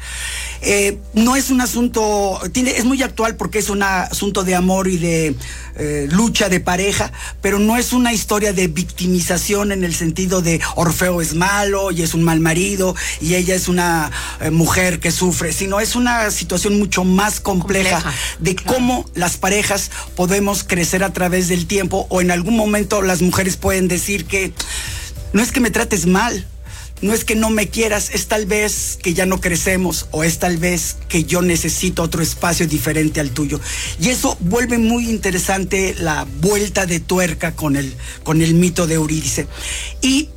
Eh, 0.61 0.99
no 1.13 1.37
es 1.37 1.49
un 1.49 1.61
asunto, 1.61 2.39
tiene, 2.51 2.71
es 2.71 2.83
muy 2.83 3.01
actual 3.01 3.37
porque 3.37 3.59
es 3.59 3.69
un 3.69 3.81
asunto 3.81 4.43
de 4.43 4.53
amor 4.53 4.89
y 4.89 4.97
de 4.97 5.35
eh, 5.77 6.07
lucha 6.11 6.49
de 6.49 6.59
pareja, 6.59 7.13
pero 7.41 7.57
no 7.57 7.77
es 7.77 7.93
una 7.93 8.11
historia 8.11 8.51
de 8.51 8.67
victimización 8.67 9.71
en 9.71 9.85
el 9.85 9.95
sentido 9.95 10.41
de 10.41 10.59
Orfeo 10.75 11.21
es 11.21 11.33
malo 11.33 11.91
y 11.91 12.01
es 12.01 12.13
un 12.13 12.23
mal 12.23 12.41
marido 12.41 12.93
y 13.21 13.35
ella 13.35 13.55
es 13.55 13.69
una 13.69 14.11
eh, 14.41 14.51
mujer 14.51 14.99
que 14.99 15.11
sufre, 15.11 15.53
sino 15.53 15.79
es 15.79 15.95
una 15.95 16.29
situación 16.29 16.77
mucho 16.77 17.05
más 17.05 17.39
compleja, 17.39 18.01
Compleja, 18.01 18.13
de 18.39 18.55
cómo 18.57 19.05
las 19.15 19.37
parejas 19.37 19.91
podemos 20.17 20.65
crecer 20.65 21.03
a 21.03 21.13
través 21.13 21.47
del 21.47 21.65
tiempo 21.65 22.05
o 22.09 22.19
en 22.19 22.31
algún 22.31 22.57
momento 22.57 23.01
las 23.01 23.21
mujeres 23.21 23.55
pueden 23.55 23.87
decir 23.87 24.25
que 24.25 24.53
no 25.33 25.41
es 25.41 25.51
que 25.51 25.59
me 25.59 25.71
trates 25.71 26.05
mal, 26.05 26.45
no 27.01 27.13
es 27.13 27.23
que 27.23 27.35
no 27.35 27.49
me 27.49 27.69
quieras, 27.69 28.09
es 28.13 28.27
tal 28.27 28.45
vez 28.45 28.97
que 29.01 29.13
ya 29.13 29.25
no 29.25 29.39
crecemos 29.39 30.07
o 30.11 30.23
es 30.23 30.39
tal 30.39 30.57
vez 30.57 30.97
que 31.07 31.23
yo 31.23 31.41
necesito 31.41 32.03
otro 32.03 32.21
espacio 32.21 32.67
diferente 32.67 33.19
al 33.19 33.31
tuyo. 33.31 33.59
Y 34.01 34.09
eso 34.09 34.37
vuelve 34.41 34.77
muy 34.77 35.09
interesante 35.09 35.95
la 35.97 36.25
vuelta 36.41 36.85
de 36.85 36.99
tuerca 36.99 37.55
con 37.55 37.75
el, 37.75 37.95
con 38.23 38.41
el 38.41 38.53
mito 38.53 38.85
de 38.85 38.95
Eurídice. 38.95 39.47
Y 40.01 40.29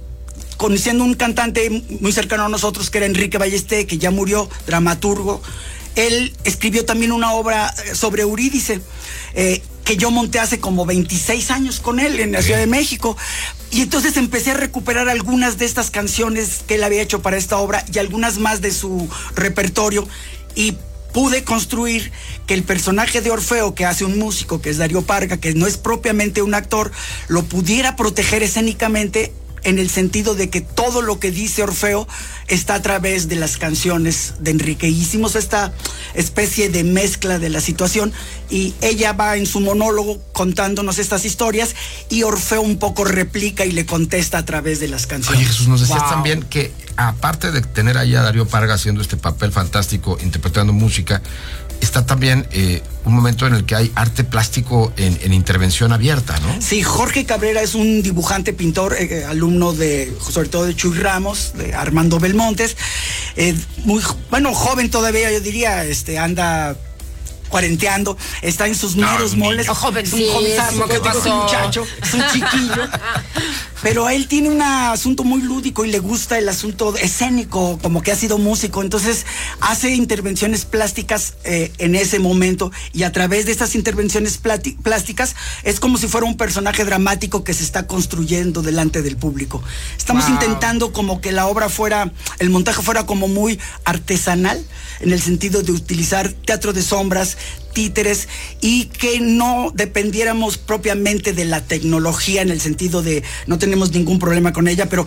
conociendo 0.56 1.02
un 1.02 1.14
cantante 1.14 1.68
muy 2.00 2.12
cercano 2.12 2.44
a 2.44 2.48
nosotros 2.48 2.90
que 2.90 2.98
era 2.98 3.06
Enrique 3.06 3.38
Ballesté, 3.38 3.86
que 3.86 3.98
ya 3.98 4.12
murió, 4.12 4.48
dramaturgo, 4.66 5.42
él 5.96 6.32
escribió 6.44 6.84
también 6.84 7.12
una 7.12 7.32
obra 7.32 7.74
sobre 7.94 8.22
Eurídice. 8.22 8.80
eh, 9.34 9.62
que 9.84 9.96
yo 9.96 10.10
monté 10.10 10.38
hace 10.38 10.60
como 10.60 10.86
26 10.86 11.50
años 11.50 11.80
con 11.80 12.00
él 12.00 12.20
en 12.20 12.32
la 12.32 12.42
Ciudad 12.42 12.58
de 12.58 12.66
México. 12.66 13.16
Y 13.70 13.80
entonces 13.82 14.16
empecé 14.16 14.52
a 14.52 14.54
recuperar 14.54 15.08
algunas 15.08 15.58
de 15.58 15.64
estas 15.64 15.90
canciones 15.90 16.60
que 16.66 16.76
él 16.76 16.84
había 16.84 17.02
hecho 17.02 17.22
para 17.22 17.36
esta 17.36 17.58
obra 17.58 17.84
y 17.92 17.98
algunas 17.98 18.38
más 18.38 18.60
de 18.60 18.70
su 18.70 19.08
repertorio. 19.34 20.06
Y 20.54 20.76
pude 21.12 21.44
construir 21.44 22.10
que 22.46 22.54
el 22.54 22.62
personaje 22.62 23.20
de 23.20 23.30
Orfeo, 23.30 23.74
que 23.74 23.84
hace 23.84 24.04
un 24.04 24.18
músico, 24.18 24.60
que 24.60 24.70
es 24.70 24.78
Darío 24.78 25.02
Parga, 25.02 25.36
que 25.36 25.54
no 25.54 25.66
es 25.66 25.76
propiamente 25.76 26.42
un 26.42 26.54
actor, 26.54 26.90
lo 27.28 27.44
pudiera 27.44 27.96
proteger 27.96 28.42
escénicamente 28.42 29.32
en 29.64 29.78
el 29.78 29.88
sentido 29.90 30.34
de 30.34 30.50
que 30.50 30.60
todo 30.60 31.02
lo 31.02 31.18
que 31.20 31.30
dice 31.30 31.62
Orfeo 31.62 32.06
está 32.48 32.74
a 32.74 32.82
través 32.82 33.28
de 33.28 33.36
las 33.36 33.56
canciones 33.56 34.34
de 34.40 34.50
Enrique. 34.50 34.88
Hicimos 34.88 35.36
esta 35.36 35.72
especie 36.14 36.68
de 36.68 36.84
mezcla 36.84 37.38
de 37.38 37.48
la 37.48 37.60
situación 37.60 38.12
y 38.50 38.74
ella 38.80 39.12
va 39.12 39.36
en 39.36 39.46
su 39.46 39.60
monólogo 39.60 40.20
contándonos 40.32 40.98
estas 40.98 41.24
historias 41.24 41.74
y 42.10 42.22
Orfeo 42.24 42.60
un 42.62 42.78
poco 42.78 43.04
replica 43.04 43.64
y 43.64 43.72
le 43.72 43.86
contesta 43.86 44.38
a 44.38 44.44
través 44.44 44.80
de 44.80 44.88
las 44.88 45.06
canciones. 45.06 45.38
Oye, 45.38 45.46
Jesús, 45.46 45.68
nos 45.68 45.80
decías 45.80 46.00
Wow. 46.00 46.10
también 46.10 46.42
que 46.42 46.72
aparte 46.96 47.52
de 47.52 47.62
tener 47.62 47.96
ahí 47.96 48.14
a 48.14 48.22
Darío 48.22 48.46
Parga 48.46 48.74
haciendo 48.74 49.00
este 49.00 49.16
papel 49.16 49.52
fantástico, 49.52 50.18
interpretando 50.22 50.72
música, 50.72 51.22
está 51.84 52.06
también 52.06 52.46
eh, 52.52 52.82
un 53.04 53.14
momento 53.14 53.46
en 53.46 53.54
el 53.54 53.64
que 53.64 53.74
hay 53.74 53.92
arte 53.94 54.24
plástico 54.24 54.92
en, 54.96 55.18
en 55.22 55.32
intervención 55.32 55.92
abierta, 55.92 56.38
¿no? 56.40 56.62
Sí, 56.62 56.82
Jorge 56.82 57.24
Cabrera 57.24 57.60
es 57.60 57.74
un 57.74 58.02
dibujante, 58.02 58.52
pintor, 58.52 58.94
eh, 58.94 59.08
eh, 59.10 59.24
alumno 59.24 59.72
de, 59.72 60.16
sobre 60.30 60.48
todo 60.48 60.64
de 60.64 60.74
Chuy 60.74 60.96
Ramos, 60.98 61.52
de 61.54 61.74
Armando 61.74 62.18
Belmontes. 62.18 62.76
Muy, 63.84 64.02
bueno, 64.30 64.54
joven 64.54 64.90
todavía, 64.90 65.32
yo 65.32 65.40
diría, 65.40 65.84
este, 65.84 66.18
anda 66.18 66.76
cuarenteando, 67.52 68.16
está 68.40 68.66
en 68.66 68.74
sus 68.74 68.96
meros 68.96 69.36
moles. 69.36 69.68
Oh, 69.68 69.72
Es 69.72 69.78
un 69.78 69.82
jovencísimo, 69.84 70.32
jovenzazo, 70.32 70.86
¿qué 70.88 70.94
digo, 70.94 71.08
es 71.10 71.26
un 71.26 71.36
muchacho, 71.38 71.86
es 72.02 72.14
un 72.14 72.22
chiquillo. 72.32 72.88
Pero 73.82 74.08
él 74.08 74.28
tiene 74.28 74.48
un 74.48 74.62
asunto 74.62 75.24
muy 75.24 75.42
lúdico 75.42 75.84
y 75.84 75.90
le 75.90 75.98
gusta 75.98 76.38
el 76.38 76.48
asunto 76.48 76.96
escénico, 76.96 77.78
como 77.82 78.00
que 78.00 78.12
ha 78.12 78.16
sido 78.16 78.38
músico. 78.38 78.80
Entonces 78.80 79.26
hace 79.60 79.90
intervenciones 79.94 80.64
plásticas 80.64 81.34
eh, 81.44 81.72
en 81.78 81.94
ese 81.96 82.18
momento 82.20 82.70
y 82.92 83.02
a 83.02 83.10
través 83.12 83.44
de 83.44 83.52
estas 83.52 83.74
intervenciones 83.74 84.38
plásticas 84.38 85.34
es 85.64 85.80
como 85.80 85.98
si 85.98 86.06
fuera 86.06 86.26
un 86.26 86.36
personaje 86.36 86.84
dramático 86.84 87.42
que 87.44 87.52
se 87.54 87.64
está 87.64 87.86
construyendo 87.88 88.62
delante 88.62 89.02
del 89.02 89.16
público. 89.16 89.62
Estamos 89.98 90.22
Wow. 90.22 90.34
intentando 90.34 90.92
como 90.92 91.20
que 91.20 91.32
la 91.32 91.46
obra 91.48 91.68
fuera, 91.68 92.12
el 92.38 92.48
montaje 92.50 92.80
fuera 92.82 93.04
como 93.04 93.26
muy 93.26 93.58
artesanal, 93.84 94.64
en 95.00 95.12
el 95.12 95.20
sentido 95.20 95.62
de 95.62 95.72
utilizar 95.72 96.28
teatro 96.32 96.72
de 96.72 96.82
sombras, 96.82 97.36
títeres 97.72 98.28
y 98.60 98.86
que 98.86 99.20
no 99.20 99.72
dependiéramos 99.74 100.58
propiamente 100.58 101.32
de 101.32 101.44
la 101.44 101.62
tecnología 101.62 102.42
en 102.42 102.50
el 102.50 102.60
sentido 102.60 103.02
de 103.02 103.22
no 103.46 103.58
tenemos 103.58 103.92
ningún 103.92 104.18
problema 104.18 104.52
con 104.52 104.68
ella, 104.68 104.88
pero 104.88 105.06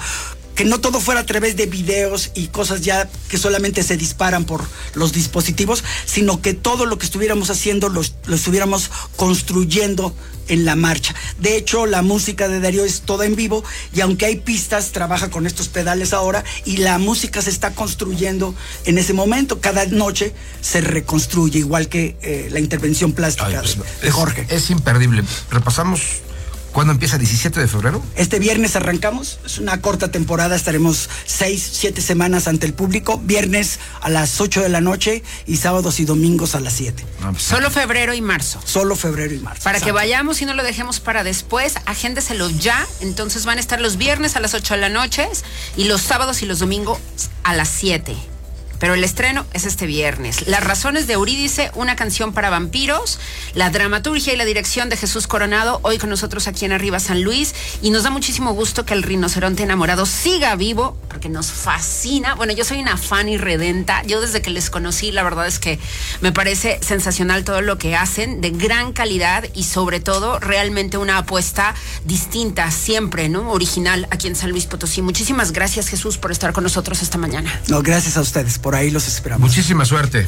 que 0.55 0.65
no 0.65 0.79
todo 0.79 0.99
fuera 1.01 1.21
a 1.21 1.25
través 1.25 1.55
de 1.55 1.65
videos 1.65 2.31
y 2.33 2.47
cosas 2.47 2.81
ya 2.81 3.09
que 3.29 3.37
solamente 3.37 3.83
se 3.83 3.97
disparan 3.97 4.45
por 4.45 4.63
los 4.93 5.11
dispositivos, 5.13 5.83
sino 6.05 6.41
que 6.41 6.53
todo 6.53 6.85
lo 6.85 6.97
que 6.97 7.05
estuviéramos 7.05 7.49
haciendo 7.49 7.89
lo, 7.89 8.01
lo 8.25 8.35
estuviéramos 8.35 8.89
construyendo 9.15 10.15
en 10.47 10.63
la 10.63 10.75
marcha. 10.75 11.13
De 11.39 11.57
hecho, 11.57 11.87
la 11.87 12.03
música 12.03 12.47
de 12.47 12.59
Darío 12.59 12.85
es 12.85 13.01
toda 13.01 13.25
en 13.25 13.35
vivo 13.35 13.63
y 13.93 14.01
aunque 14.01 14.25
hay 14.27 14.35
pistas, 14.37 14.91
trabaja 14.91 15.29
con 15.31 15.47
estos 15.47 15.67
pedales 15.69 16.13
ahora 16.13 16.43
y 16.65 16.77
la 16.77 16.99
música 16.99 17.41
se 17.41 17.49
está 17.49 17.71
construyendo 17.73 18.53
en 18.85 18.97
ese 18.99 19.13
momento. 19.13 19.59
Cada 19.59 19.85
noche 19.87 20.33
se 20.61 20.81
reconstruye, 20.81 21.59
igual 21.59 21.89
que 21.89 22.15
eh, 22.21 22.47
la 22.51 22.59
intervención 22.59 23.11
plástica 23.13 23.61
de, 23.61 23.67
de 24.01 24.07
Es- 24.07 24.13
Jorge. 24.13 24.45
Es 24.49 24.69
imperdible. 24.69 25.23
Repasamos 25.49 26.01
cuándo 26.75 26.91
empieza, 26.91 27.17
17 27.17 27.57
de 27.57 27.69
febrero. 27.69 28.03
Este 28.17 28.37
viernes 28.37 28.75
arrancamos, 28.75 29.39
es 29.45 29.59
una 29.59 29.79
corta 29.79 30.11
temporada, 30.11 30.57
estaremos 30.57 31.09
seis, 31.25 31.65
siete 31.71 32.01
semanas 32.01 32.49
ante 32.49 32.65
el 32.65 32.73
público, 32.73 33.17
viernes 33.17 33.79
a 34.01 34.09
las 34.09 34.41
8 34.41 34.61
de 34.61 34.67
la 34.67 34.81
noche 34.81 35.23
y 35.47 35.55
sábados 35.55 36.01
y 36.01 36.05
domingos 36.05 36.53
a 36.53 36.59
las 36.59 36.73
7. 36.73 37.05
Solo 37.37 37.71
febrero 37.71 38.13
y 38.13 38.21
marzo. 38.21 38.59
Solo 38.65 38.97
febrero 38.97 39.33
y 39.33 39.39
marzo. 39.39 39.63
Para 39.63 39.79
que 39.79 39.93
vayamos 39.93 40.41
y 40.41 40.45
no 40.45 40.53
lo 40.53 40.63
dejemos 40.63 40.99
para 40.99 41.23
después, 41.23 41.75
agéndeselo 41.85 42.49
ya. 42.49 42.85
Entonces 42.99 43.45
van 43.45 43.57
a 43.57 43.61
estar 43.61 43.79
los 43.79 43.95
viernes 43.95 44.35
a 44.35 44.41
las 44.41 44.53
8 44.53 44.73
de 44.73 44.81
la 44.81 44.89
noche 44.89 45.29
y 45.77 45.85
los 45.85 46.01
sábados 46.01 46.41
y 46.41 46.45
los 46.45 46.59
domingos 46.59 46.99
a 47.45 47.53
las 47.53 47.69
7. 47.69 48.34
Pero 48.79 48.93
el 48.93 49.03
estreno 49.03 49.45
es 49.53 49.65
este 49.65 49.85
viernes. 49.85 50.47
Las 50.47 50.63
razones 50.63 51.07
de 51.07 51.13
Eurídice, 51.13 51.71
una 51.75 51.95
canción 51.95 52.33
para 52.33 52.49
vampiros, 52.49 53.19
la 53.53 53.69
dramaturgia 53.69 54.33
y 54.33 54.37
la 54.37 54.45
dirección 54.45 54.89
de 54.89 54.97
Jesús 54.97 55.27
Coronado, 55.27 55.79
hoy 55.83 55.97
con 55.97 56.09
nosotros 56.09 56.47
aquí 56.47 56.65
en 56.65 56.71
Arriba 56.71 56.99
San 56.99 57.23
Luis. 57.23 57.55
Y 57.81 57.89
nos 57.89 58.03
da 58.03 58.09
muchísimo 58.09 58.53
gusto 58.53 58.85
que 58.85 58.93
el 58.93 59.03
rinoceronte 59.03 59.63
enamorado 59.63 60.05
siga 60.05 60.55
vivo, 60.55 60.97
porque 61.09 61.29
nos 61.29 61.51
fascina. 61.51 62.35
Bueno, 62.35 62.53
yo 62.53 62.65
soy 62.65 62.79
una 62.79 62.97
fan 62.97 63.29
y 63.29 63.37
redenta. 63.37 64.03
Yo 64.03 64.21
desde 64.21 64.41
que 64.41 64.49
les 64.49 64.69
conocí, 64.69 65.11
la 65.11 65.23
verdad 65.23 65.47
es 65.47 65.59
que 65.59 65.79
me 66.21 66.31
parece 66.31 66.79
sensacional 66.81 67.43
todo 67.43 67.61
lo 67.61 67.77
que 67.77 67.95
hacen, 67.95 68.41
de 68.41 68.51
gran 68.51 68.93
calidad 68.93 69.45
y 69.53 69.63
sobre 69.63 69.99
todo 69.99 70.39
realmente 70.39 70.97
una 70.97 71.17
apuesta 71.17 71.75
distinta, 72.03 72.71
siempre, 72.71 73.29
¿no? 73.29 73.51
Original 73.51 74.07
aquí 74.11 74.27
en 74.27 74.35
San 74.35 74.51
Luis 74.51 74.65
Potosí. 74.65 75.01
Muchísimas 75.01 75.51
gracias 75.51 75.87
Jesús 75.87 76.17
por 76.17 76.31
estar 76.31 76.53
con 76.53 76.63
nosotros 76.63 77.01
esta 77.01 77.17
mañana. 77.17 77.61
No, 77.67 77.81
gracias 77.81 78.17
a 78.17 78.21
ustedes, 78.21 78.59
por 78.65 78.73
ahí 78.73 78.89
los 78.89 79.07
esperamos. 79.07 79.47
Muchísima 79.47 79.85
suerte. 79.85 80.27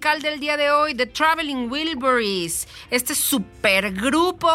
Del 0.00 0.40
día 0.40 0.56
de 0.56 0.70
hoy, 0.70 0.94
The 0.94 1.04
Traveling 1.04 1.70
Wilburys. 1.70 2.66
Este 2.90 3.14
supergrupo 3.14 4.48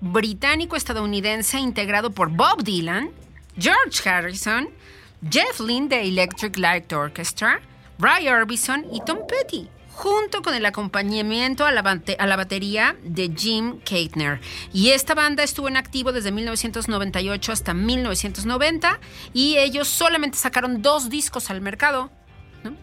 británico-estadounidense 0.00 1.58
integrado 1.58 2.10
por 2.10 2.30
Bob 2.30 2.62
Dylan, 2.64 3.10
George 3.58 4.08
Harrison, 4.08 4.70
Jeff 5.30 5.60
Lynne 5.60 5.88
de 5.88 6.08
Electric 6.08 6.56
Light 6.56 6.90
Orchestra, 6.90 7.60
Ray 7.98 8.28
Orbison 8.28 8.86
y 8.90 9.02
Tom 9.04 9.18
Petty, 9.28 9.68
junto 9.90 10.40
con 10.40 10.54
el 10.54 10.64
acompañamiento 10.64 11.66
a 11.66 11.72
la, 11.72 11.82
batería 12.36 12.96
de 13.02 13.30
Jim 13.36 13.80
Keitner. 13.80 14.40
Y 14.72 14.90
esta 14.92 15.14
banda 15.14 15.42
estuvo 15.42 15.68
en 15.68 15.76
activo 15.76 16.12
desde 16.12 16.32
1998 16.32 17.52
hasta 17.52 17.74
1990 17.74 19.00
y 19.34 19.58
ellos 19.58 19.86
solamente 19.86 20.38
sacaron 20.38 20.80
dos 20.80 21.10
discos 21.10 21.50
al 21.50 21.60
mercado. 21.60 22.10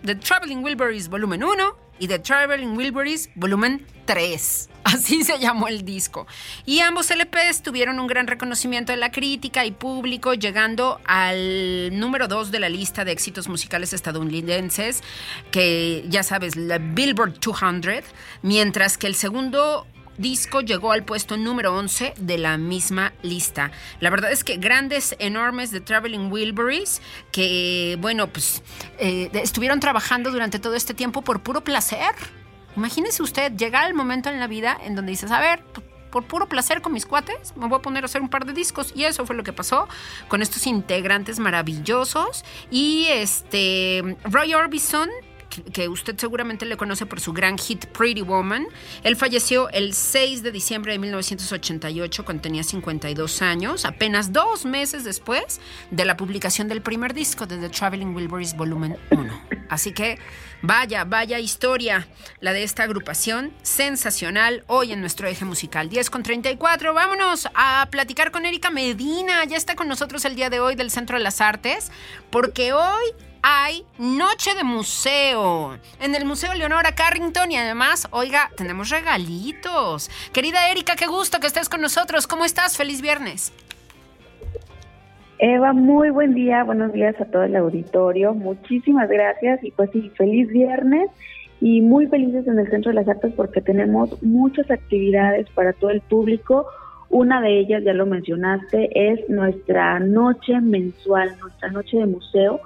The 0.05 0.15
Traveling 0.15 0.63
Wilburys 0.63 1.09
Volumen 1.09 1.43
1 1.43 1.84
y 1.99 2.07
The 2.07 2.19
Traveling 2.19 2.75
Wilburys 2.75 3.29
Volumen 3.35 3.85
3. 4.05 4.69
Así 4.85 5.23
se 5.23 5.39
llamó 5.39 5.67
el 5.67 5.83
disco. 5.83 6.27
Y 6.65 6.79
ambos 6.79 7.09
LPs 7.09 7.63
tuvieron 7.63 7.99
un 7.99 8.07
gran 8.07 8.27
reconocimiento 8.27 8.91
de 8.91 8.97
la 8.97 9.11
crítica 9.11 9.65
y 9.65 9.71
público, 9.71 10.33
llegando 10.35 10.99
al 11.05 11.97
número 11.99 12.27
2 12.27 12.51
de 12.51 12.59
la 12.59 12.69
lista 12.69 13.03
de 13.03 13.11
éxitos 13.11 13.47
musicales 13.47 13.93
estadounidenses, 13.93 15.01
que 15.51 16.05
ya 16.07 16.21
sabes, 16.21 16.55
la 16.55 16.77
Billboard 16.77 17.39
200, 17.39 18.03
mientras 18.43 18.97
que 18.97 19.07
el 19.07 19.15
segundo 19.15 19.87
disco 20.17 20.61
llegó 20.61 20.91
al 20.91 21.03
puesto 21.03 21.37
número 21.37 21.75
11 21.75 22.13
de 22.17 22.37
la 22.37 22.57
misma 22.57 23.13
lista. 23.21 23.71
La 23.99 24.09
verdad 24.09 24.31
es 24.31 24.43
que 24.43 24.57
grandes, 24.57 25.15
enormes 25.19 25.71
de 25.71 25.81
Traveling 25.81 26.31
Wilburys, 26.31 27.01
que, 27.31 27.97
bueno, 27.99 28.27
pues 28.27 28.63
eh, 28.99 29.29
estuvieron 29.33 29.79
trabajando 29.79 30.31
durante 30.31 30.59
todo 30.59 30.75
este 30.75 30.93
tiempo 30.93 31.21
por 31.21 31.41
puro 31.41 31.63
placer. 31.63 32.13
Imagínese 32.75 33.23
usted, 33.23 33.53
llegar 33.53 33.87
el 33.87 33.93
momento 33.93 34.29
en 34.29 34.39
la 34.39 34.47
vida 34.47 34.77
en 34.83 34.95
donde 34.95 35.11
dices, 35.11 35.31
a 35.31 35.39
ver, 35.39 35.63
por 36.15 36.23
puro 36.23 36.47
placer 36.47 36.81
con 36.81 36.93
mis 36.93 37.05
cuates, 37.05 37.53
me 37.57 37.67
voy 37.67 37.77
a 37.77 37.81
poner 37.81 38.03
a 38.03 38.05
hacer 38.05 38.21
un 38.21 38.29
par 38.29 38.45
de 38.45 38.53
discos. 38.53 38.93
Y 38.95 39.03
eso 39.03 39.25
fue 39.25 39.35
lo 39.35 39.43
que 39.43 39.51
pasó 39.51 39.89
con 40.29 40.41
estos 40.41 40.65
integrantes 40.65 41.39
maravillosos. 41.39 42.45
Y 42.71 43.07
este, 43.09 44.15
Roy 44.23 44.53
Orbison, 44.53 45.09
que- 45.73 45.87
usted 45.87 46.17
seguramente 46.17 46.65
le 46.65 46.77
conoce 46.77 47.05
por 47.05 47.19
su 47.19 47.33
gran 47.33 47.57
hit 47.57 47.85
Pretty 47.87 48.21
Woman. 48.21 48.65
Él 49.03 49.15
falleció 49.15 49.69
el 49.69 49.93
6 49.93 50.43
de 50.43 50.51
diciembre 50.51 50.93
de 50.93 50.99
1988 50.99 52.25
cuando 52.25 52.41
tenía 52.41 52.63
52 52.63 53.41
años, 53.41 53.85
apenas 53.85 54.33
dos 54.33 54.65
meses 54.65 55.03
después 55.03 55.59
de 55.91 56.05
la 56.05 56.17
publicación 56.17 56.67
del 56.67 56.81
primer 56.81 57.13
disco 57.13 57.45
de 57.45 57.57
The 57.57 57.69
Traveling 57.69 58.15
Wilburys 58.15 58.55
Volumen 58.55 58.97
1. 59.11 59.41
Así 59.69 59.91
que 59.93 60.19
vaya, 60.61 61.03
vaya 61.03 61.39
historia 61.39 62.07
la 62.39 62.53
de 62.53 62.63
esta 62.63 62.83
agrupación 62.83 63.53
sensacional 63.63 64.63
hoy 64.67 64.91
en 64.91 65.01
nuestro 65.01 65.27
eje 65.27 65.45
musical 65.45 65.89
10 65.89 66.09
con 66.09 66.23
34. 66.23 66.93
Vámonos 66.93 67.47
a 67.55 67.87
platicar 67.91 68.31
con 68.31 68.45
Erika 68.45 68.69
Medina, 68.69 69.43
ya 69.45 69.57
está 69.57 69.75
con 69.75 69.87
nosotros 69.87 70.25
el 70.25 70.35
día 70.35 70.49
de 70.49 70.59
hoy 70.59 70.75
del 70.75 70.91
Centro 70.91 71.17
de 71.17 71.23
las 71.23 71.41
Artes, 71.41 71.91
porque 72.29 72.73
hoy 72.73 73.05
hay 73.47 73.83
Noche 73.99 74.55
de 74.55 74.63
Museo 74.63 75.77
en 76.01 76.15
el 76.15 76.25
Museo 76.25 76.55
Leonora 76.55 76.95
Carrington 76.95 77.51
y 77.51 77.57
además, 77.57 78.07
oiga, 78.09 78.49
tenemos 78.57 78.89
regalitos. 78.89 80.09
Querida 80.33 80.71
Erika, 80.71 80.95
qué 80.95 81.05
gusto 81.05 81.39
que 81.39 81.45
estés 81.45 81.69
con 81.69 81.79
nosotros. 81.79 82.25
¿Cómo 82.25 82.43
estás? 82.43 82.75
Feliz 82.75 83.03
viernes. 83.03 83.53
Eva, 85.37 85.73
muy 85.73 86.09
buen 86.09 86.33
día, 86.33 86.63
buenos 86.63 86.91
días 86.91 87.21
a 87.21 87.25
todo 87.25 87.43
el 87.43 87.55
auditorio, 87.55 88.33
muchísimas 88.33 89.09
gracias 89.09 89.63
y 89.63 89.69
pues 89.69 89.91
sí, 89.91 90.09
feliz 90.15 90.47
viernes 90.47 91.11
y 91.61 91.81
muy 91.81 92.07
felices 92.07 92.47
en 92.47 92.57
el 92.57 92.67
Centro 92.71 92.89
de 92.89 92.95
las 92.95 93.07
Artes 93.07 93.31
porque 93.35 93.61
tenemos 93.61 94.23
muchas 94.23 94.71
actividades 94.71 95.47
para 95.51 95.73
todo 95.73 95.91
el 95.91 96.01
público. 96.01 96.65
Una 97.09 97.41
de 97.41 97.59
ellas, 97.59 97.83
ya 97.83 97.93
lo 97.93 98.07
mencionaste, 98.07 98.89
es 99.13 99.29
nuestra 99.29 99.99
noche 99.99 100.59
mensual, 100.61 101.37
nuestra 101.39 101.69
noche 101.69 101.97
de 101.97 102.07
museo 102.07 102.59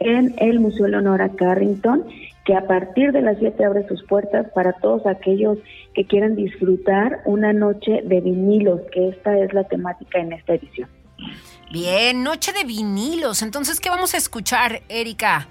en 0.00 0.34
el 0.38 0.60
Museo 0.60 0.88
Leonora 0.88 1.28
Carrington, 1.30 2.04
que 2.44 2.54
a 2.54 2.66
partir 2.66 3.12
de 3.12 3.22
las 3.22 3.38
7 3.38 3.64
abre 3.64 3.86
sus 3.86 4.02
puertas 4.04 4.50
para 4.54 4.72
todos 4.72 5.06
aquellos 5.06 5.58
que 5.94 6.04
quieran 6.06 6.34
disfrutar 6.34 7.20
una 7.24 7.52
noche 7.52 8.02
de 8.04 8.20
vinilos, 8.20 8.80
que 8.92 9.10
esta 9.10 9.38
es 9.38 9.52
la 9.52 9.64
temática 9.64 10.18
en 10.18 10.32
esta 10.32 10.54
edición. 10.54 10.88
Bien, 11.70 12.22
noche 12.22 12.52
de 12.52 12.64
vinilos. 12.64 13.42
Entonces, 13.42 13.78
¿qué 13.78 13.90
vamos 13.90 14.14
a 14.14 14.16
escuchar, 14.16 14.82
Erika? 14.88 15.46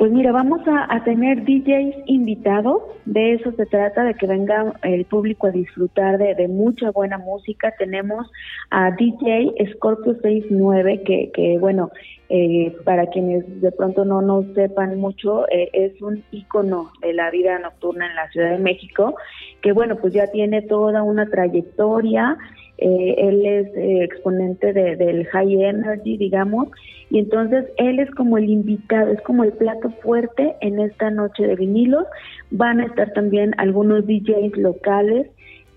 Pues 0.00 0.12
mira, 0.12 0.32
vamos 0.32 0.62
a, 0.66 1.04
tener 1.04 1.44
DJs 1.44 1.94
invitados, 2.06 2.80
de 3.04 3.34
eso 3.34 3.52
se 3.52 3.66
trata, 3.66 4.02
de 4.02 4.14
que 4.14 4.26
venga 4.26 4.72
el 4.82 5.04
público 5.04 5.46
a 5.46 5.50
disfrutar 5.50 6.16
de, 6.16 6.34
de 6.34 6.48
mucha 6.48 6.90
buena 6.90 7.18
música. 7.18 7.74
Tenemos 7.76 8.26
a 8.70 8.92
DJ 8.92 9.52
Scorpio 9.74 10.14
69, 10.14 11.02
que, 11.02 11.30
que 11.34 11.58
bueno, 11.58 11.90
eh, 12.30 12.74
para 12.86 13.08
quienes 13.08 13.60
de 13.60 13.72
pronto 13.72 14.06
no 14.06 14.22
nos 14.22 14.46
sepan 14.54 14.98
mucho, 14.98 15.46
eh, 15.50 15.68
es 15.74 16.00
un 16.00 16.24
ícono 16.30 16.92
de 17.02 17.12
la 17.12 17.30
vida 17.30 17.58
nocturna 17.58 18.06
en 18.06 18.14
la 18.14 18.30
Ciudad 18.30 18.52
de 18.52 18.58
México, 18.58 19.16
que 19.60 19.72
bueno, 19.72 19.96
pues 19.96 20.14
ya 20.14 20.28
tiene 20.28 20.62
toda 20.62 21.02
una 21.02 21.28
trayectoria. 21.28 22.38
Eh, 22.78 23.16
él 23.18 23.44
es 23.44 23.66
eh, 23.76 24.04
exponente 24.04 24.72
de, 24.72 24.96
del 24.96 25.26
high 25.26 25.62
energy, 25.62 26.16
digamos, 26.16 26.68
y 27.10 27.18
entonces 27.18 27.66
él 27.76 27.98
es 27.98 28.10
como 28.12 28.38
el 28.38 28.48
invitado, 28.48 29.10
es 29.10 29.20
como 29.22 29.42
el 29.42 29.52
plato 29.52 29.90
fuerte 30.02 30.54
en 30.60 30.78
esta 30.78 31.10
noche 31.10 31.44
de 31.44 31.56
vinilos. 31.56 32.06
Van 32.52 32.80
a 32.80 32.86
estar 32.86 33.12
también 33.12 33.52
algunos 33.58 34.06
DJs 34.06 34.56
locales 34.56 35.26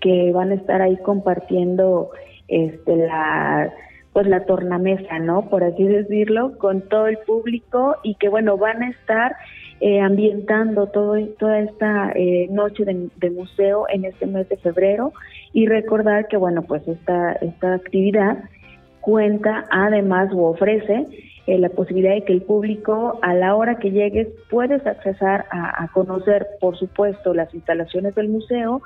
que 0.00 0.30
van 0.32 0.52
a 0.52 0.54
estar 0.54 0.80
ahí 0.80 0.96
compartiendo 0.98 2.10
este 2.46 2.96
la 2.96 3.72
pues 4.12 4.28
la 4.28 4.44
tornamesa, 4.44 5.18
¿no? 5.18 5.50
Por 5.50 5.64
así 5.64 5.82
decirlo, 5.82 6.56
con 6.58 6.82
todo 6.82 7.08
el 7.08 7.18
público 7.26 7.96
y 8.04 8.14
que 8.14 8.28
bueno, 8.28 8.56
van 8.56 8.80
a 8.84 8.90
estar 8.90 9.34
eh, 9.80 10.00
ambientando 10.00 10.86
todo, 10.86 11.16
toda 11.40 11.58
esta 11.58 12.12
eh, 12.14 12.46
noche 12.48 12.84
de, 12.84 13.08
de, 13.16 13.30
museo 13.30 13.86
en 13.88 14.04
este 14.04 14.26
mes 14.26 14.48
de 14.48 14.56
febrero 14.58 15.12
y 15.52 15.66
recordar 15.66 16.28
que 16.28 16.36
bueno, 16.36 16.62
pues 16.62 16.86
esta, 16.86 17.32
esta 17.32 17.74
actividad 17.74 18.38
cuenta 19.04 19.66
además 19.70 20.30
o 20.32 20.46
ofrece 20.46 21.06
eh, 21.46 21.58
la 21.58 21.68
posibilidad 21.68 22.14
de 22.14 22.22
que 22.22 22.32
el 22.32 22.40
público 22.40 23.18
a 23.20 23.34
la 23.34 23.54
hora 23.54 23.78
que 23.78 23.90
llegues 23.90 24.28
puedes 24.48 24.86
accesar 24.86 25.44
a, 25.50 25.88
conocer, 25.92 26.46
por 26.58 26.78
supuesto, 26.78 27.34
las 27.34 27.52
instalaciones 27.52 28.14
del 28.14 28.28
museo, 28.28 28.80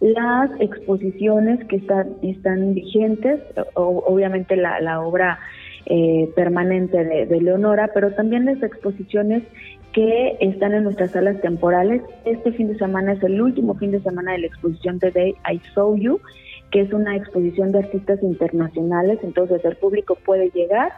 las 0.00 0.50
exposiciones 0.60 1.64
que 1.68 1.76
están, 1.76 2.16
están 2.22 2.74
vigentes, 2.74 3.40
o, 3.74 4.04
obviamente 4.06 4.56
la, 4.56 4.78
la 4.80 5.00
obra 5.00 5.38
eh, 5.86 6.30
permanente 6.36 7.02
de, 7.02 7.24
de, 7.24 7.40
Leonora, 7.40 7.90
pero 7.94 8.12
también 8.12 8.44
las 8.44 8.62
exposiciones 8.62 9.42
que 9.92 10.36
están 10.40 10.74
en 10.74 10.84
nuestras 10.84 11.12
salas 11.12 11.40
temporales. 11.40 12.02
Este 12.26 12.52
fin 12.52 12.68
de 12.68 12.78
semana 12.78 13.12
es 13.12 13.22
el 13.22 13.40
último 13.40 13.74
fin 13.74 13.90
de 13.90 14.00
semana 14.00 14.32
de 14.32 14.38
la 14.38 14.46
exposición 14.48 14.98
de 14.98 15.10
Day 15.10 15.34
I 15.50 15.60
Saw 15.74 15.96
You, 15.96 16.20
que 16.72 16.80
es 16.80 16.92
una 16.92 17.16
exposición 17.16 17.70
de 17.70 17.80
artistas 17.80 18.20
internacionales, 18.22 19.20
entonces 19.22 19.64
el 19.64 19.76
público 19.76 20.16
puede 20.24 20.50
llegar, 20.50 20.90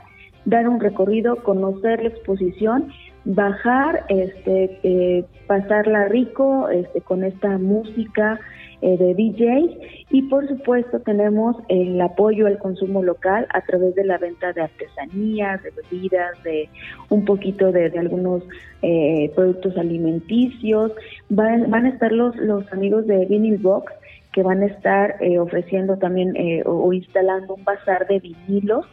dar 0.47 0.69
un 0.69 0.81
recorrido, 0.81 1.37
conocer 1.43 2.03
la 2.03 2.09
exposición 2.09 2.91
bajar, 3.25 4.05
este, 4.09 4.79
eh, 4.83 5.25
pasarla 5.47 6.09
rico 6.09 6.69
este, 6.69 7.01
con 7.01 7.25
esta 7.25 7.59
música 7.59 8.39
eh, 8.83 8.99
de 8.99 9.15
DJs 9.15 9.79
y 10.11 10.23
por 10.23 10.47
supuesto 10.47 11.01
tenemos 11.01 11.57
el 11.69 11.99
apoyo 12.01 12.47
al 12.47 12.59
consumo 12.59 13.03
local 13.03 13.47
a 13.55 13.63
través 13.63 13.95
de 13.95 14.05
la 14.05 14.19
venta 14.19 14.53
de 14.53 14.63
artesanías, 14.63 15.63
de 15.63 15.71
bebidas, 15.71 16.43
de 16.43 16.69
un 17.09 17.25
poquito 17.25 17.73
de, 17.73 17.89
de 17.89 17.99
algunos 17.99 18.43
eh, 18.83 19.33
productos 19.35 19.77
alimenticios. 19.79 20.93
Van, 21.31 21.71
van 21.71 21.87
a 21.87 21.91
estar 21.91 22.13
los, 22.13 22.37
los 22.37 22.71
amigos 22.73 23.07
de 23.07 23.25
Vinyl 23.25 23.59
Box 23.59 23.91
que 24.35 24.43
van 24.43 24.63
a 24.63 24.67
estar 24.67 25.17
eh, 25.21 25.39
ofreciendo 25.39 25.97
también 25.97 26.35
eh, 26.37 26.63
o, 26.67 26.73
o 26.73 26.93
instalando 26.93 27.55
un 27.55 27.65
bazar 27.65 28.07
de 28.09 28.19
vinilos 28.19 28.85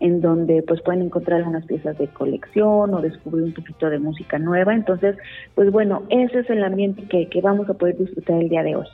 en 0.00 0.20
donde 0.20 0.62
pues 0.62 0.80
pueden 0.82 1.02
encontrar 1.02 1.42
unas 1.42 1.64
piezas 1.66 1.96
de 1.98 2.08
colección 2.08 2.92
o 2.94 3.00
descubrir 3.00 3.44
un 3.44 3.54
poquito 3.54 3.90
de 3.90 3.98
música 3.98 4.38
nueva. 4.38 4.74
Entonces, 4.74 5.16
pues 5.54 5.70
bueno, 5.70 6.02
ese 6.10 6.40
es 6.40 6.50
el 6.50 6.62
ambiente 6.62 7.02
que, 7.08 7.28
que 7.28 7.40
vamos 7.40 7.68
a 7.68 7.74
poder 7.74 7.96
disfrutar 7.96 8.40
el 8.40 8.48
día 8.48 8.62
de 8.62 8.76
hoy. 8.76 8.86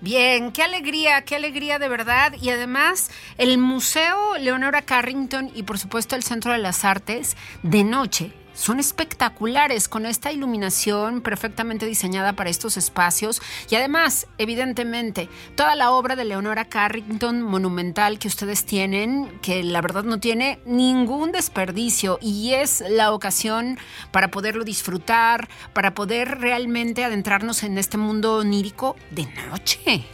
Bien, 0.00 0.50
qué 0.52 0.62
alegría, 0.62 1.22
qué 1.22 1.36
alegría 1.36 1.78
de 1.78 1.88
verdad. 1.88 2.32
Y 2.40 2.50
además, 2.50 3.10
el 3.38 3.58
Museo 3.58 4.38
Leonora 4.40 4.82
Carrington 4.82 5.50
y 5.54 5.64
por 5.64 5.78
supuesto 5.78 6.16
el 6.16 6.22
Centro 6.22 6.52
de 6.52 6.58
las 6.58 6.84
Artes 6.84 7.36
de 7.62 7.84
noche 7.84 8.32
son 8.60 8.78
espectaculares 8.78 9.88
con 9.88 10.04
esta 10.04 10.30
iluminación 10.30 11.22
perfectamente 11.22 11.86
diseñada 11.86 12.34
para 12.34 12.50
estos 12.50 12.76
espacios 12.76 13.40
y 13.70 13.74
además, 13.74 14.28
evidentemente, 14.36 15.28
toda 15.54 15.74
la 15.74 15.92
obra 15.92 16.14
de 16.14 16.26
Leonora 16.26 16.66
Carrington 16.66 17.40
monumental 17.40 18.18
que 18.18 18.28
ustedes 18.28 18.66
tienen, 18.66 19.28
que 19.40 19.62
la 19.62 19.80
verdad 19.80 20.04
no 20.04 20.20
tiene 20.20 20.58
ningún 20.66 21.32
desperdicio 21.32 22.18
y 22.20 22.52
es 22.52 22.84
la 22.86 23.14
ocasión 23.14 23.78
para 24.12 24.28
poderlo 24.28 24.62
disfrutar, 24.62 25.48
para 25.72 25.94
poder 25.94 26.40
realmente 26.40 27.02
adentrarnos 27.02 27.62
en 27.62 27.78
este 27.78 27.96
mundo 27.96 28.36
onírico 28.36 28.94
de 29.10 29.24
noche. 29.48 30.04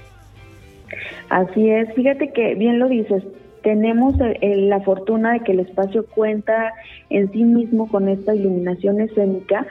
Así 1.30 1.68
es, 1.68 1.92
fíjate 1.96 2.32
que 2.32 2.54
bien 2.54 2.78
lo 2.78 2.86
dices, 2.86 3.24
tenemos 3.66 4.14
el, 4.42 4.68
la 4.68 4.78
fortuna 4.82 5.32
de 5.32 5.40
que 5.40 5.50
el 5.50 5.58
espacio 5.58 6.06
cuenta 6.06 6.72
en 7.10 7.32
sí 7.32 7.42
mismo 7.42 7.88
con 7.88 8.08
esta 8.08 8.32
iluminación 8.32 9.00
escénica, 9.00 9.66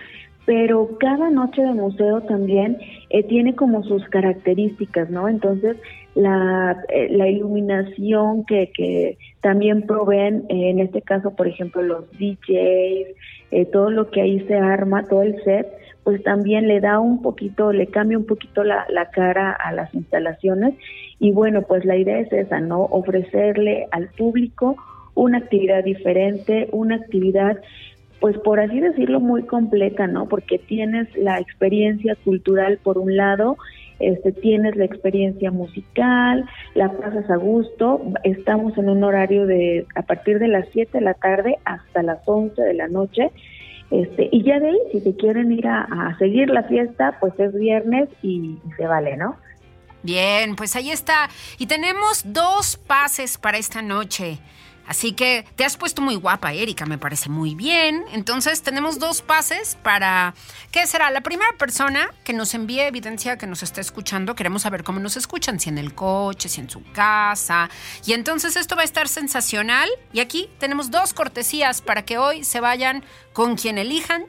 pero 0.45 0.97
cada 0.99 1.29
noche 1.29 1.61
de 1.61 1.71
museo 1.71 2.19
también 2.23 2.77
eh, 3.09 3.23
tiene 3.23 3.55
como 3.55 3.83
sus 3.83 4.03
características, 4.09 5.09
¿no? 5.09 5.29
Entonces, 5.29 5.77
la, 6.13 6.83
eh, 6.89 7.07
la 7.09 7.29
iluminación 7.29 8.43
que, 8.45 8.69
que 8.75 9.17
también 9.39 9.83
proveen, 9.83 10.43
eh, 10.49 10.71
en 10.71 10.81
este 10.81 11.01
caso, 11.01 11.33
por 11.33 11.47
ejemplo, 11.47 11.81
los 11.81 12.11
DJs, 12.19 13.71
todo 13.71 13.91
lo 13.91 14.11
que 14.11 14.19
ahí 14.19 14.41
se 14.41 14.55
arma, 14.55 15.05
todo 15.05 15.21
el 15.21 15.41
set, 15.45 15.67
pues 16.03 16.21
también 16.23 16.67
le 16.67 16.81
da 16.81 16.99
un 16.99 17.21
poquito, 17.21 17.71
le 17.71 17.87
cambia 17.87 18.17
un 18.17 18.25
poquito 18.25 18.65
la 18.65 19.09
cara 19.13 19.53
a 19.53 19.71
las 19.71 19.93
instalaciones 19.95 20.73
y 21.19 21.31
bueno, 21.31 21.61
pues 21.61 21.85
la 21.85 21.95
idea 21.95 22.19
es 22.19 22.31
esa, 22.31 22.59
¿no? 22.59 22.83
Ofrecerle 22.83 23.87
al 23.91 24.09
público 24.09 24.75
una 25.13 25.37
actividad 25.37 25.83
diferente, 25.83 26.67
una 26.71 26.95
actividad, 26.95 27.57
pues 28.19 28.37
por 28.39 28.59
así 28.59 28.79
decirlo, 28.79 29.19
muy 29.19 29.43
completa, 29.43 30.07
¿no? 30.07 30.27
Porque 30.27 30.59
tienes 30.59 31.07
la 31.15 31.39
experiencia 31.39 32.15
cultural 32.23 32.79
por 32.83 32.97
un 32.97 33.15
lado, 33.15 33.57
este, 33.99 34.33
tienes 34.33 34.75
la 34.75 34.83
experiencia 34.83 35.51
musical, 35.51 36.45
la 36.73 36.91
pasas 36.91 37.29
a 37.29 37.37
gusto, 37.37 38.01
estamos 38.23 38.77
en 38.77 38.89
un 38.89 39.05
horario 39.05 39.45
de 39.45 39.85
a 39.95 40.01
partir 40.01 40.39
de 40.39 40.49
las 40.49 40.67
7 40.73 40.97
de 40.97 41.03
la 41.03 41.13
tarde 41.13 41.55
hasta 41.63 42.03
las 42.03 42.19
11 42.25 42.61
de 42.61 42.73
la 42.73 42.89
noche. 42.89 43.31
Este, 43.91 44.27
y 44.31 44.43
ya 44.43 44.59
de 44.59 44.69
ahí, 44.69 44.79
si 44.91 44.99
se 44.99 45.15
quieren 45.15 45.51
ir 45.51 45.67
a, 45.67 46.15
seguir 46.19 46.49
la 46.49 46.63
fiesta, 46.63 47.17
pues 47.21 47.39
es 47.39 47.53
viernes 47.53 48.09
y, 48.21 48.57
y 48.67 48.71
se 48.75 48.85
vale, 48.85 49.15
¿no? 49.15 49.37
Bien, 50.05 50.55
pues 50.55 50.75
ahí 50.75 50.91
está. 50.91 51.29
Y 51.57 51.65
tenemos 51.65 52.21
dos 52.25 52.77
pases 52.77 53.39
para 53.39 53.57
esta 53.57 53.81
noche. 53.81 54.39
Así 54.87 55.13
que 55.13 55.45
te 55.55 55.65
has 55.65 55.77
puesto 55.77 56.03
muy 56.03 56.15
guapa, 56.15 56.53
Erika, 56.53 56.85
me 56.85 56.99
parece 56.99 57.27
muy 57.27 57.55
bien. 57.55 58.05
Entonces 58.11 58.61
tenemos 58.61 58.99
dos 58.99 59.23
pases 59.23 59.77
para... 59.81 60.35
¿Qué 60.71 60.85
será? 60.85 61.09
La 61.09 61.21
primera 61.21 61.51
persona 61.57 62.13
que 62.23 62.33
nos 62.33 62.53
envíe 62.53 62.81
evidencia 62.81 63.39
que 63.39 63.47
nos 63.47 63.63
está 63.63 63.81
escuchando, 63.81 64.35
queremos 64.35 64.61
saber 64.61 64.83
cómo 64.83 64.99
nos 64.99 65.17
escuchan, 65.17 65.59
si 65.59 65.69
en 65.69 65.79
el 65.79 65.95
coche, 65.95 66.49
si 66.49 66.61
en 66.61 66.69
su 66.69 66.83
casa. 66.91 67.71
Y 68.05 68.13
entonces 68.13 68.55
esto 68.55 68.75
va 68.75 68.83
a 68.83 68.85
estar 68.85 69.07
sensacional. 69.07 69.89
Y 70.13 70.19
aquí 70.19 70.51
tenemos 70.59 70.91
dos 70.91 71.15
cortesías 71.15 71.81
para 71.81 72.05
que 72.05 72.19
hoy 72.19 72.43
se 72.43 72.59
vayan 72.59 73.03
con 73.33 73.55
quien 73.55 73.79
elijan 73.79 74.25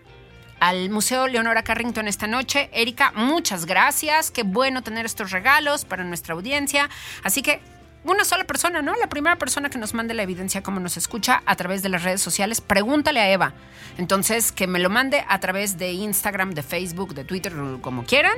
al 0.61 0.91
Museo 0.91 1.27
Leonora 1.27 1.63
Carrington 1.63 2.09
esta 2.09 2.27
noche. 2.27 2.71
Erika, 2.73 3.13
muchas 3.15 3.67
gracias. 3.67 4.31
Qué 4.31 4.43
bueno 4.43 4.83
tener 4.83 5.07
estos 5.07 5.31
regalos 5.31 5.85
para 5.85 6.05
nuestra 6.05 6.35
audiencia. 6.35 6.89
Así 7.23 7.43
que 7.43 7.61
una 8.13 8.25
sola 8.25 8.45
persona, 8.45 8.83
¿no? 8.83 8.95
La 8.95 9.09
primera 9.09 9.37
persona 9.37 9.71
que 9.71 9.79
nos 9.79 9.95
mande 9.95 10.15
la 10.15 10.23
evidencia 10.23 10.63
cómo 10.63 10.81
nos 10.81 10.97
escucha 10.97 11.43
a 11.47 11.57
través 11.57 11.83
de 11.83 11.89
las 11.89 12.03
redes 12.03 12.21
sociales, 12.21 12.61
pregúntale 12.61 13.21
a 13.21 13.31
Eva. 13.31 13.55
Entonces, 13.99 14.53
que 14.53 14.67
me 14.67 14.79
lo 14.79 14.91
mande 14.91 15.25
a 15.29 15.41
través 15.41 15.79
de 15.79 15.93
Instagram, 15.93 16.53
de 16.53 16.63
Facebook, 16.63 17.15
de 17.15 17.25
Twitter, 17.25 17.53
como 17.81 18.05
quieran, 18.05 18.37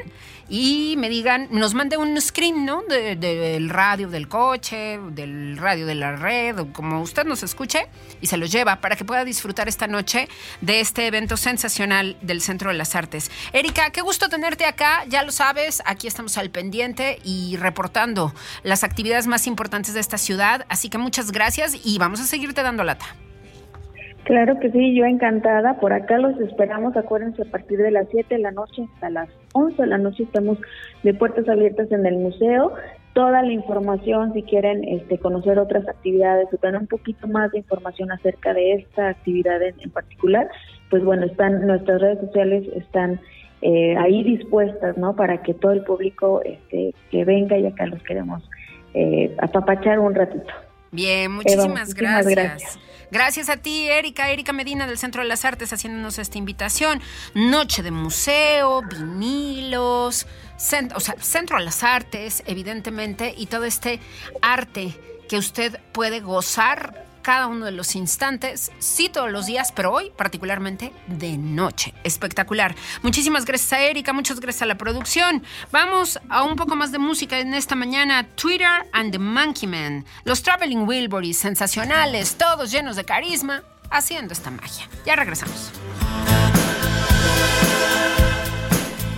y 0.49 0.95
me 0.99 1.09
digan, 1.09 1.49
nos 1.51 1.75
mande 1.75 1.97
un 1.97 2.19
screen, 2.21 2.65
¿no? 2.65 2.83
Del 2.89 3.19
de, 3.19 3.35
de 3.37 3.69
radio 3.69 4.09
del 4.09 4.29
coche, 4.29 4.99
del 5.11 5.59
radio 5.59 5.87
de 5.87 5.95
la 5.95 6.17
red, 6.17 6.57
como 6.73 7.03
usted 7.03 7.25
nos 7.25 7.43
escuche, 7.43 7.87
y 8.21 8.29
se 8.29 8.37
los 8.37 8.51
lleva 8.51 8.77
para 8.77 8.97
que 8.97 9.05
pueda 9.05 9.25
disfrutar 9.25 9.69
esta 9.69 9.87
noche 9.87 10.29
de 10.61 10.81
este 10.81 11.07
evento 11.07 11.37
sensacional 11.37 12.17
del 12.23 12.41
Centro 12.41 12.71
de 12.71 12.77
las 12.77 12.95
Artes. 12.95 13.31
Erika, 13.53 13.91
qué 13.91 14.01
gusto 14.01 14.29
tenerte 14.29 14.65
acá, 14.65 15.05
ya 15.09 15.23
lo 15.25 15.33
sabes, 15.33 15.83
aquí 15.85 16.07
estamos 16.07 16.39
al 16.39 16.51
pendiente 16.51 17.19
y 17.25 17.57
reportando 17.57 18.33
las 18.63 18.85
actividades 18.85 19.27
más 19.27 19.47
importantes 19.47 19.58
importantes 19.59 19.93
de 19.93 20.01
esta 20.01 20.19
ciudad. 20.19 20.65
Así 20.69 20.89
que 20.89 20.99
muchas 20.99 21.33
gracias 21.33 21.85
y 21.85 21.99
vamos 21.99 22.21
a 22.21 22.25
seguirte 22.25 22.63
dando 22.63 22.85
lata. 22.85 23.07
Claro 24.23 24.61
que 24.61 24.71
sí, 24.71 24.95
yo 24.95 25.05
encantada. 25.05 25.81
Por 25.81 25.93
acá 25.93 26.19
los 26.19 26.39
esperamos. 26.41 26.97
Acuérdense, 26.97 27.43
a 27.43 27.51
partir 27.51 27.79
de 27.79 27.91
las 27.91 28.07
7 28.11 28.37
de 28.37 28.41
la 28.41 28.53
noche 28.53 28.87
hasta 28.95 29.11
las 29.11 29.29
11 29.55 29.83
de 29.83 29.89
la 29.89 29.99
noche 29.99 30.23
estamos 30.23 30.59
de 31.03 31.13
puertas 31.13 31.49
abiertas 31.49 31.91
en 31.91 32.07
el 32.07 32.19
museo. 32.19 32.73
Toda 33.15 33.43
la 33.43 33.53
información, 33.53 34.33
si 34.33 34.45
quieren 34.45 34.85
este, 34.85 35.19
conocer 35.19 35.59
otras 35.59 35.89
actividades 35.89 36.47
o 36.53 36.57
tener 36.59 36.81
un 36.81 36.87
poquito 36.87 37.27
más 37.27 37.51
de 37.51 37.59
información 37.59 38.13
acerca 38.13 38.55
de 38.55 38.75
esta 38.75 39.09
actividad 39.09 39.61
en, 39.61 39.75
en 39.81 39.91
particular, 39.91 40.49
pues 40.89 41.03
bueno, 41.03 41.27
están 41.27 41.67
nuestras 41.67 42.01
redes 42.01 42.21
sociales 42.21 42.65
están 42.77 43.21
eh, 43.63 43.97
ahí 43.97 44.23
dispuestas, 44.23 44.97
¿no? 44.97 45.17
Para 45.17 45.43
que 45.43 45.53
todo 45.53 45.73
el 45.73 45.83
público 45.83 46.43
este, 46.45 46.95
que 47.11 47.25
venga 47.25 47.59
y 47.59 47.67
acá 47.67 47.87
los 47.87 48.01
queremos 48.05 48.49
eh, 48.95 49.35
apapachar 49.39 49.99
un 49.99 50.15
ratito. 50.15 50.53
Bien, 50.91 51.31
muchísimas, 51.31 51.69
muchísimas 51.69 51.95
gracias. 51.95 52.35
gracias. 52.35 52.79
gracias. 53.11 53.49
a 53.51 53.57
ti, 53.59 53.89
Erika, 53.89 54.31
Erika 54.31 54.53
Medina 54.53 54.87
del 54.87 54.99
Centro 54.99 55.23
de 55.23 55.29
las 55.29 55.45
Artes, 55.45 55.73
haciéndonos 55.73 56.19
esta 56.19 56.39
invitación. 56.39 57.01
Noche 57.35 57.83
de 57.83 57.91
museo, 57.91 58.83
vinilos, 58.83 60.27
o 60.95 61.01
sea, 61.01 61.15
Centro 61.19 61.59
de 61.59 61.65
las 61.65 61.85
Artes, 61.85 62.43
evidentemente, 62.47 63.35
y 63.37 63.47
todo 63.47 63.65
este 63.65 64.01
arte 64.41 64.95
que 65.29 65.37
usted 65.37 65.79
puede 65.93 66.21
gozar 66.21 67.08
cada 67.29 67.47
uno 67.47 67.67
de 67.67 67.73
los 67.73 67.95
instantes, 67.95 68.73
sí 68.79 69.11
todos 69.11 69.31
los 69.31 69.45
días, 69.45 69.71
pero 69.73 69.93
hoy 69.93 70.11
particularmente 70.17 70.95
de 71.09 71.37
noche. 71.37 71.93
Espectacular. 72.03 72.75
Muchísimas 73.03 73.45
gracias 73.45 73.71
a 73.75 73.83
Erika, 73.83 74.15
muchas 74.15 74.41
gracias 74.41 74.63
a 74.63 74.65
la 74.65 74.79
producción. 74.79 75.45
Vamos 75.71 76.19
a 76.31 76.43
un 76.45 76.57
poco 76.57 76.75
más 76.75 76.91
de 76.91 76.99
música 76.99 77.39
en 77.39 77.53
esta 77.53 77.75
mañana. 77.75 78.27
Twitter 78.35 78.89
and 78.95 79.13
the 79.13 79.19
Monkey 79.19 79.69
Man. 79.69 80.07
Los 80.25 80.43
Traveling 80.43 80.89
Wilburys, 80.89 81.37
sensacionales, 81.37 82.37
todos 82.37 82.71
llenos 82.71 82.97
de 82.97 83.05
carisma, 83.05 83.63
haciendo 83.91 84.33
esta 84.33 84.51
magia. 84.51 84.89
Ya 85.05 85.15
regresamos. 85.15 85.71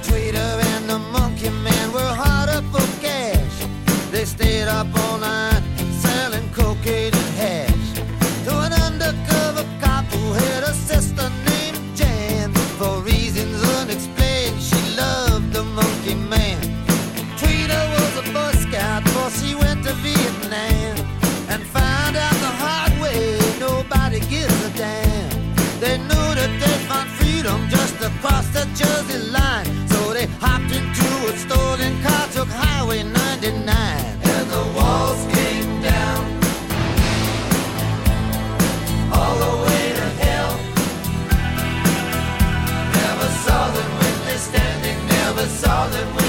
Tweeter 0.03 0.41
and 0.41 0.89
the 0.89 0.99
monkey 1.13 1.51
man 1.51 1.93
were 1.93 2.13
hard 2.17 2.49
up 2.49 2.65
for 2.73 2.83
cash. 3.01 3.69
They 4.11 4.25
stayed 4.25 4.67
up 4.67 4.89
all 4.97 5.21
night 5.21 5.40
across 28.03 28.47
the 28.49 28.65
Jersey 28.75 29.19
line. 29.31 29.67
So 29.89 30.13
they 30.13 30.27
hopped 30.39 30.73
into 30.73 31.09
a 31.29 31.37
stolen 31.37 32.03
car, 32.03 32.29
took 32.33 32.49
Highway 32.49 33.03
99. 33.03 33.69
And 33.75 34.51
the 34.51 34.65
walls 34.77 35.21
came 35.35 35.83
down 35.83 36.21
all 39.13 39.37
the 39.45 39.55
way 39.67 39.85
to 39.99 40.07
hell. 40.25 40.57
Never 43.01 43.29
saw 43.45 43.71
them 43.77 43.91
when 44.01 44.17
they 44.27 44.39
standing, 44.39 44.99
never 45.07 45.47
saw 45.47 45.89
them 45.89 46.20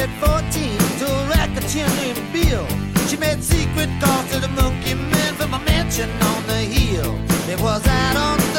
at 0.00 0.08
14 0.18 0.78
to 0.98 1.06
a 1.06 1.28
racketeer 1.28 1.86
named 2.00 2.24
Bill. 2.32 2.66
She 3.06 3.16
made 3.18 3.42
secret 3.44 3.90
calls 4.00 4.30
to 4.32 4.40
the 4.40 4.48
monkey 4.48 4.94
man 4.94 5.34
from 5.34 5.52
a 5.52 5.58
mansion 5.60 6.10
on 6.22 6.46
the 6.46 6.60
hill. 6.76 7.18
It 7.50 7.60
was 7.60 7.86
out 7.86 8.16
on 8.16 8.49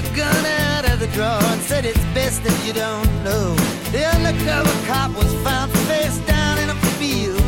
a 0.00 0.16
gun 0.16 0.44
out 0.68 0.84
of 0.90 0.98
the 1.00 1.06
drawer 1.08 1.42
and 1.52 1.60
said, 1.62 1.84
It's 1.84 2.04
best 2.16 2.42
if 2.44 2.56
you 2.66 2.72
don't 2.72 3.10
know. 3.24 3.54
The 3.92 4.02
undercover 4.16 4.74
cop 4.86 5.10
was 5.16 5.32
found 5.44 5.70
face 5.88 6.18
down 6.26 6.58
in 6.58 6.68
a 6.70 6.78
field. 6.98 7.42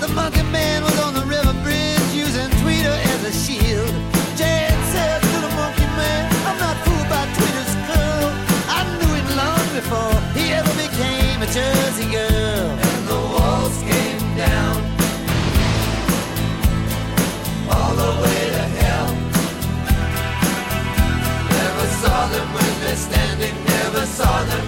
The 0.00 0.08
monkey 0.08 0.42
man 0.52 0.82
was 0.82 0.98
on 1.00 1.14
the 1.14 1.24
river 1.26 1.54
bridge 1.64 2.08
using 2.12 2.48
Tweeter 2.60 2.96
as 3.12 3.20
a 3.30 3.32
shield. 3.32 3.92
Jan 4.36 4.76
said 4.92 5.20
to 5.22 5.36
the 5.46 5.52
monkey 5.60 5.88
man, 5.98 6.22
I'm 6.48 6.58
not 6.58 6.76
fooled 6.84 7.08
by 7.08 7.24
Tweeter's 7.36 7.74
curl. 7.88 8.28
I 8.78 8.80
knew 8.98 9.12
it 9.20 9.26
long 9.42 9.66
before 9.78 10.16
he 10.36 10.52
ever 10.52 10.74
became 10.84 11.42
a 11.42 11.46
Jersey 11.46 12.10
girl. 12.10 12.27
Saw 24.18 24.42
them 24.46 24.67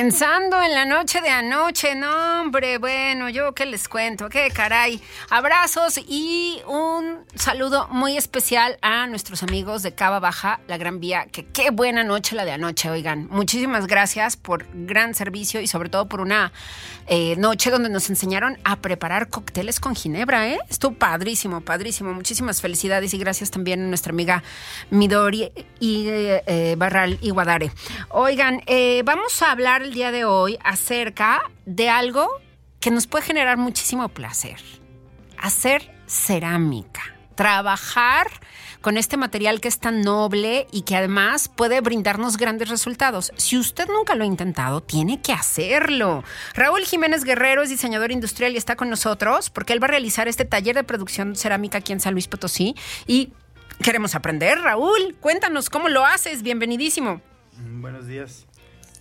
Pensando 0.00 0.62
en 0.62 0.74
la 0.74 0.84
noche 0.84 1.20
de 1.20 1.28
anoche, 1.28 1.96
no 1.96 2.40
hombre, 2.40 2.78
bueno, 2.78 3.28
yo 3.30 3.52
qué 3.52 3.66
les 3.66 3.88
cuento, 3.88 4.28
qué 4.28 4.48
caray. 4.48 5.02
Abrazos 5.28 5.98
y 6.06 6.62
saludo 7.48 7.88
muy 7.88 8.18
especial 8.18 8.76
a 8.82 9.06
nuestros 9.06 9.42
amigos 9.42 9.82
de 9.82 9.94
Cava 9.94 10.20
Baja, 10.20 10.60
la 10.68 10.76
Gran 10.76 11.00
Vía, 11.00 11.28
que 11.32 11.46
qué 11.46 11.70
buena 11.70 12.04
noche 12.04 12.36
la 12.36 12.44
de 12.44 12.50
anoche, 12.50 12.90
oigan. 12.90 13.26
Muchísimas 13.30 13.86
gracias 13.86 14.36
por 14.36 14.66
gran 14.74 15.14
servicio 15.14 15.62
y 15.62 15.66
sobre 15.66 15.88
todo 15.88 16.10
por 16.10 16.20
una 16.20 16.52
eh, 17.06 17.36
noche 17.36 17.70
donde 17.70 17.88
nos 17.88 18.10
enseñaron 18.10 18.58
a 18.64 18.76
preparar 18.76 19.30
cócteles 19.30 19.80
con 19.80 19.96
ginebra, 19.96 20.46
¿eh? 20.46 20.58
Estuvo 20.68 20.92
padrísimo, 20.92 21.62
padrísimo. 21.62 22.12
Muchísimas 22.12 22.60
felicidades 22.60 23.14
y 23.14 23.18
gracias 23.18 23.50
también 23.50 23.82
a 23.82 23.86
nuestra 23.86 24.12
amiga 24.12 24.42
Midori 24.90 25.50
y 25.80 26.06
eh, 26.06 26.42
eh, 26.46 26.74
Barral 26.76 27.16
y 27.22 27.30
Guadare. 27.30 27.72
Oigan, 28.10 28.60
vamos 29.06 29.40
a 29.40 29.52
hablar 29.52 29.80
el 29.80 29.94
día 29.94 30.12
de 30.12 30.26
hoy 30.26 30.58
acerca 30.62 31.40
de 31.64 31.88
algo 31.88 32.28
que 32.78 32.90
nos 32.90 33.06
puede 33.06 33.24
generar 33.24 33.56
muchísimo 33.56 34.06
placer. 34.10 34.60
Hacer 35.38 35.90
cerámica. 36.06 37.17
Trabajar 37.38 38.26
con 38.80 38.96
este 38.96 39.16
material 39.16 39.60
que 39.60 39.68
es 39.68 39.78
tan 39.78 40.02
noble 40.02 40.66
y 40.72 40.82
que 40.82 40.96
además 40.96 41.48
puede 41.48 41.80
brindarnos 41.80 42.36
grandes 42.36 42.68
resultados. 42.68 43.30
Si 43.36 43.56
usted 43.56 43.86
nunca 43.86 44.16
lo 44.16 44.24
ha 44.24 44.26
intentado, 44.26 44.80
tiene 44.80 45.22
que 45.22 45.32
hacerlo. 45.32 46.24
Raúl 46.54 46.80
Jiménez 46.84 47.22
Guerrero 47.22 47.62
es 47.62 47.70
diseñador 47.70 48.10
industrial 48.10 48.54
y 48.54 48.56
está 48.56 48.74
con 48.74 48.90
nosotros 48.90 49.50
porque 49.50 49.72
él 49.72 49.80
va 49.80 49.86
a 49.86 49.90
realizar 49.90 50.26
este 50.26 50.44
taller 50.44 50.74
de 50.74 50.82
producción 50.82 51.36
cerámica 51.36 51.78
aquí 51.78 51.92
en 51.92 52.00
San 52.00 52.12
Luis 52.14 52.26
Potosí 52.26 52.74
y 53.06 53.32
queremos 53.84 54.16
aprender. 54.16 54.58
Raúl, 54.58 55.16
cuéntanos 55.20 55.70
cómo 55.70 55.88
lo 55.88 56.04
haces. 56.04 56.42
Bienvenidísimo. 56.42 57.20
Buenos 57.56 58.08
días. 58.08 58.46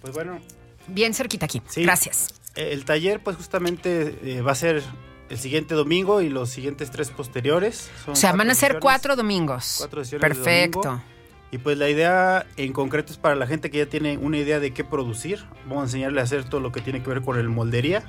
Pues 0.02 0.14
bueno, 0.14 0.40
Bien 0.86 1.16
cerquita 1.16 1.46
aquí. 1.48 1.64
Sí. 1.68 1.82
Gracias. 1.82 2.36
eh, 2.56 2.70
el 2.72 2.86
taller 2.86 3.20
pues 3.24 3.36
justamente 3.36 4.20
eh, 4.22 4.42
va 4.42 4.52
a 4.52 4.56
ser 4.56 4.84
el 5.30 5.38
siguiente 5.38 5.76
domingo 5.76 6.22
y 6.22 6.30
los 6.30 6.50
siguientes 6.50 6.92
tres 6.92 7.10
posteriores. 7.10 7.90
Son 8.06 8.14
O 8.14 8.16
sea, 8.16 8.32
van 8.34 8.50
a 8.50 8.56
ser 8.56 8.80
cuatro 8.80 9.16
domingos. 9.16 9.76
cuatro 9.80 10.04
sesiones 10.04 10.30
de 10.30 10.36
Perfecto. 10.36 10.82
domingo. 10.82 11.04
Y 11.52 11.60
pues 11.60 11.78
la 11.78 11.90
idea 11.90 12.46
en 12.58 12.74
concreto 12.74 13.14
es 13.14 13.18
para 13.18 13.36
la 13.36 13.48
gente 13.48 13.72
que 13.72 13.78
ya 13.78 13.86
tiene 13.86 14.18
una 14.18 14.38
idea 14.38 14.60
de 14.60 14.72
qué 14.74 14.84
producir. 14.84 15.46
Vamos 15.66 15.80
a 15.80 15.84
enseñarle 15.84 16.20
a 16.20 16.24
hacer 16.26 16.44
todo 16.44 16.60
lo 16.60 16.72
que 16.74 16.82
tiene 16.82 17.02
que 17.02 17.10
ver 17.10 17.22
con 17.22 17.38
el 17.40 17.48
moldería, 17.48 18.04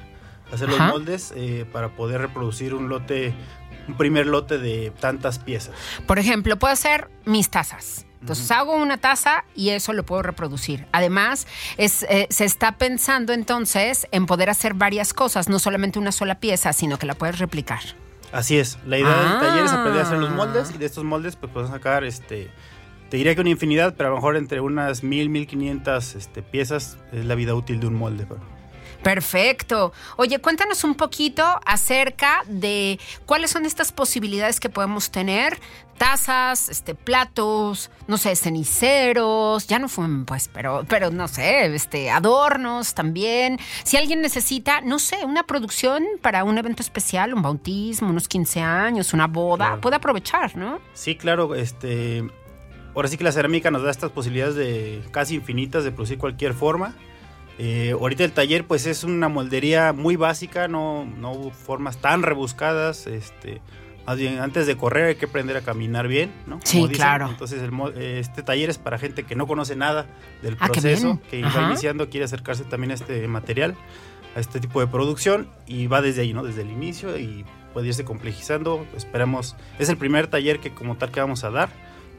hacer 0.52 0.68
Ajá. 0.70 0.86
los 0.88 0.94
moldes 0.94 1.32
eh, 1.36 1.64
para 1.72 1.90
poder 1.94 2.20
reproducir 2.20 2.74
un 2.74 2.88
lote, 2.88 3.32
un 3.86 3.96
primer 3.96 4.26
lote 4.26 4.58
de 4.58 4.90
tantas 5.00 5.38
piezas. 5.38 5.72
Por 6.06 6.18
ejemplo, 6.18 6.56
puedo 6.58 6.72
hacer 6.72 7.08
mis 7.26 7.48
tazas. 7.48 8.06
Entonces 8.20 8.50
hago 8.50 8.74
una 8.74 8.98
taza 8.98 9.44
y 9.54 9.70
eso 9.70 9.92
lo 9.92 10.04
puedo 10.04 10.22
reproducir. 10.22 10.86
Además, 10.92 11.46
es, 11.76 12.02
eh, 12.04 12.26
se 12.30 12.44
está 12.44 12.72
pensando 12.78 13.32
entonces 13.32 14.06
en 14.10 14.26
poder 14.26 14.50
hacer 14.50 14.74
varias 14.74 15.14
cosas, 15.14 15.48
no 15.48 15.58
solamente 15.58 15.98
una 15.98 16.12
sola 16.12 16.40
pieza, 16.40 16.72
sino 16.72 16.98
que 16.98 17.06
la 17.06 17.14
puedes 17.14 17.38
replicar. 17.38 17.80
Así 18.32 18.58
es, 18.58 18.78
la 18.86 18.98
idea 18.98 19.14
Ah. 19.16 19.32
del 19.40 19.48
taller 19.48 19.64
es 19.64 19.72
aprender 19.72 20.02
a 20.02 20.04
hacer 20.06 20.18
los 20.18 20.30
moldes 20.30 20.70
y 20.74 20.78
de 20.78 20.86
estos 20.86 21.04
moldes 21.04 21.36
pues 21.36 21.50
podemos 21.52 21.72
sacar, 21.72 22.04
este, 22.04 22.50
te 23.08 23.16
diría 23.16 23.34
que 23.34 23.40
una 23.40 23.50
infinidad, 23.50 23.94
pero 23.96 24.08
a 24.08 24.10
lo 24.10 24.16
mejor 24.16 24.36
entre 24.36 24.60
unas 24.60 25.02
mil, 25.02 25.30
mil 25.30 25.46
quinientas 25.46 26.14
este, 26.14 26.42
piezas 26.42 26.98
es 27.12 27.24
la 27.24 27.34
vida 27.36 27.54
útil 27.54 27.80
de 27.80 27.86
un 27.86 27.94
molde. 27.94 28.26
pero- 28.28 28.57
Perfecto. 29.02 29.92
Oye, 30.16 30.38
cuéntanos 30.40 30.84
un 30.84 30.94
poquito 30.94 31.44
acerca 31.64 32.42
de 32.46 32.98
cuáles 33.26 33.50
son 33.50 33.64
estas 33.66 33.92
posibilidades 33.92 34.60
que 34.60 34.68
podemos 34.68 35.10
tener. 35.10 35.58
Tazas, 35.98 36.68
este, 36.68 36.94
platos, 36.94 37.90
no 38.06 38.18
sé, 38.18 38.36
ceniceros, 38.36 39.66
ya 39.66 39.80
no 39.80 39.88
fumen, 39.88 40.26
pues, 40.26 40.48
pero, 40.52 40.84
pero 40.88 41.10
no 41.10 41.26
sé, 41.26 41.74
este, 41.74 42.08
adornos 42.10 42.94
también. 42.94 43.58
Si 43.82 43.96
alguien 43.96 44.20
necesita, 44.22 44.80
no 44.80 45.00
sé, 45.00 45.24
una 45.24 45.42
producción 45.42 46.04
para 46.22 46.44
un 46.44 46.56
evento 46.56 46.82
especial, 46.82 47.34
un 47.34 47.42
bautismo, 47.42 48.10
unos 48.10 48.28
15 48.28 48.60
años, 48.60 49.12
una 49.12 49.26
boda, 49.26 49.66
Claro. 49.66 49.80
puede 49.80 49.96
aprovechar, 49.96 50.56
¿no? 50.56 50.78
Sí, 50.94 51.16
claro, 51.16 51.56
este, 51.56 52.22
ahora 52.94 53.08
sí 53.08 53.16
que 53.18 53.24
la 53.24 53.32
cerámica 53.32 53.72
nos 53.72 53.82
da 53.82 53.90
estas 53.90 54.12
posibilidades 54.12 54.54
de 54.54 55.02
casi 55.10 55.34
infinitas 55.34 55.82
de 55.82 55.90
producir 55.90 56.18
cualquier 56.18 56.54
forma. 56.54 56.94
Eh, 57.58 57.90
ahorita 57.92 58.24
el 58.24 58.32
taller 58.32 58.64
pues 58.66 58.86
es 58.86 59.02
una 59.02 59.28
moldería 59.28 59.92
muy 59.92 60.16
básica, 60.16 60.68
no, 60.68 61.04
no 61.04 61.50
formas 61.50 61.98
tan 61.98 62.22
rebuscadas, 62.22 63.08
este, 63.08 63.60
más 64.06 64.16
bien 64.16 64.38
antes 64.38 64.66
de 64.68 64.76
correr 64.76 65.06
hay 65.06 65.14
que 65.16 65.26
aprender 65.26 65.56
a 65.56 65.62
caminar 65.62 66.06
bien, 66.06 66.32
¿no? 66.46 66.60
Sí, 66.62 66.86
claro. 66.88 67.28
Entonces 67.28 67.60
el 67.60 67.72
este 68.00 68.42
taller 68.44 68.70
es 68.70 68.78
para 68.78 68.96
gente 68.98 69.24
que 69.24 69.34
no 69.34 69.46
conoce 69.48 69.74
nada 69.74 70.06
del 70.40 70.56
Ah, 70.60 70.68
proceso, 70.68 71.20
que 71.30 71.42
va 71.42 71.66
iniciando, 71.68 72.08
quiere 72.08 72.24
acercarse 72.24 72.62
también 72.64 72.92
a 72.92 72.94
este 72.94 73.26
material, 73.26 73.74
a 74.36 74.40
este 74.40 74.60
tipo 74.60 74.78
de 74.80 74.86
producción 74.86 75.48
y 75.66 75.88
va 75.88 76.00
desde 76.00 76.22
ahí, 76.22 76.32
¿no? 76.32 76.44
Desde 76.44 76.62
el 76.62 76.70
inicio 76.70 77.18
y 77.18 77.44
puede 77.74 77.88
irse 77.88 78.04
complejizando. 78.04 78.86
Esperamos, 78.96 79.56
es 79.80 79.88
el 79.88 79.96
primer 79.96 80.28
taller 80.28 80.60
que 80.60 80.72
como 80.72 80.96
tal 80.96 81.10
que 81.10 81.18
vamos 81.20 81.42
a 81.42 81.50
dar. 81.50 81.70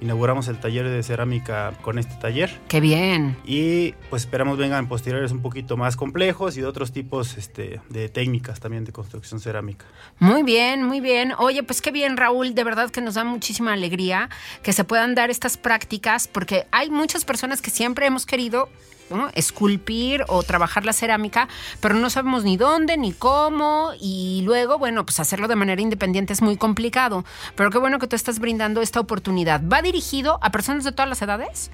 Inauguramos 0.01 0.47
el 0.47 0.59
taller 0.59 0.87
de 0.87 1.03
cerámica 1.03 1.73
con 1.81 1.99
este 1.99 2.15
taller. 2.15 2.49
Qué 2.67 2.79
bien. 2.79 3.35
Y 3.45 3.93
pues 4.09 4.23
esperamos 4.23 4.57
vengan 4.57 4.87
posteriores 4.87 5.31
un 5.31 5.41
poquito 5.41 5.75
más 5.77 5.95
complejos 5.95 6.57
y 6.57 6.61
de 6.61 6.67
otros 6.67 6.91
tipos 6.91 7.37
este, 7.37 7.81
de 7.89 8.09
técnicas 8.09 8.59
también 8.59 8.85
de 8.85 8.91
construcción 8.91 9.39
cerámica. 9.39 9.85
Muy 10.19 10.43
bien, 10.43 10.83
muy 10.83 11.01
bien. 11.01 11.33
Oye, 11.37 11.63
pues 11.63 11.81
qué 11.81 11.91
bien, 11.91 12.17
Raúl. 12.17 12.55
De 12.55 12.63
verdad 12.63 12.89
que 12.89 13.01
nos 13.01 13.15
da 13.15 13.23
muchísima 13.23 13.73
alegría 13.73 14.29
que 14.63 14.73
se 14.73 14.83
puedan 14.83 15.15
dar 15.15 15.29
estas 15.29 15.57
prácticas, 15.57 16.27
porque 16.27 16.65
hay 16.71 16.89
muchas 16.89 17.25
personas 17.25 17.61
que 17.61 17.69
siempre 17.69 18.05
hemos 18.05 18.25
querido 18.25 18.69
¿no? 19.09 19.29
esculpir 19.33 20.23
o 20.27 20.43
trabajar 20.43 20.85
la 20.85 20.93
cerámica, 20.93 21.47
pero 21.79 21.95
no 21.95 22.09
sabemos 22.09 22.43
ni 22.43 22.57
dónde 22.57 22.97
ni 22.97 23.13
cómo 23.13 23.91
y 23.99 24.41
luego, 24.45 24.77
bueno, 24.77 25.05
pues 25.05 25.19
hacerlo 25.19 25.47
de 25.47 25.55
manera 25.55 25.81
independiente 25.81 26.33
es 26.33 26.41
muy 26.41 26.57
complicado. 26.57 27.25
Pero 27.55 27.69
qué 27.71 27.77
bueno 27.77 27.99
que 27.99 28.07
tú 28.07 28.15
estás 28.15 28.39
brindando 28.39 28.81
esta 28.81 28.99
oportunidad. 28.99 29.61
¿Va 29.67 29.81
dirigido 29.81 30.39
a 30.41 30.51
personas 30.51 30.83
de 30.83 30.91
todas 30.91 31.09
las 31.09 31.21
edades? 31.21 31.71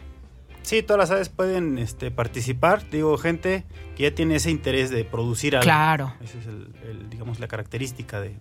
Sí, 0.61 0.81
todas 0.81 0.97
las 0.99 1.11
áreas 1.11 1.29
pueden 1.29 1.77
este, 1.77 2.09
participar. 2.09 2.89
Digo, 2.89 3.17
gente 3.17 3.65
que 3.95 4.03
ya 4.03 4.15
tiene 4.15 4.35
ese 4.35 4.49
interés 4.49 4.89
de 4.89 5.05
producir 5.05 5.55
algo. 5.55 5.63
Claro. 5.63 6.13
Esa 6.23 6.39
es 6.39 6.47
el, 6.47 6.73
el, 6.89 7.09
digamos, 7.09 7.39
la 7.39 7.47
característica 7.47 8.19
de, 8.19 8.35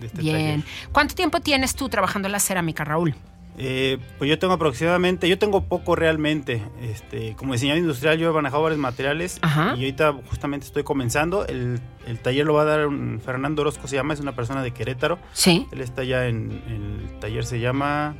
de 0.00 0.06
este 0.06 0.22
Bien. 0.22 0.62
taller. 0.62 0.64
¿Cuánto 0.92 1.14
tiempo 1.16 1.40
tienes 1.40 1.74
tú 1.74 1.88
trabajando 1.88 2.28
en 2.28 2.32
la 2.32 2.40
cerámica, 2.40 2.84
Raúl? 2.84 3.16
Eh, 3.58 3.96
pues 4.18 4.28
yo 4.28 4.38
tengo 4.38 4.52
aproximadamente, 4.52 5.28
yo 5.28 5.38
tengo 5.38 5.64
poco 5.64 5.96
realmente. 5.96 6.62
Este, 6.82 7.34
como 7.36 7.54
diseñador 7.54 7.80
industrial 7.80 8.18
yo 8.18 8.28
he 8.30 8.32
manejado 8.32 8.62
varios 8.62 8.78
materiales 8.80 9.38
Ajá. 9.40 9.68
y 9.76 9.80
ahorita 9.80 10.14
justamente 10.28 10.66
estoy 10.66 10.82
comenzando. 10.82 11.46
El, 11.46 11.80
el 12.06 12.18
taller 12.18 12.44
lo 12.44 12.52
va 12.54 12.62
a 12.62 12.64
dar 12.66 12.86
un 12.86 13.20
Fernando 13.24 13.62
Orozco, 13.62 13.88
se 13.88 13.96
llama, 13.96 14.12
es 14.14 14.20
una 14.20 14.32
persona 14.36 14.62
de 14.62 14.72
Querétaro. 14.72 15.18
Sí. 15.32 15.66
Él 15.72 15.80
está 15.80 16.04
ya 16.04 16.26
en, 16.26 16.50
el 16.68 17.18
taller, 17.18 17.44
se 17.46 17.58
llama 17.58 18.14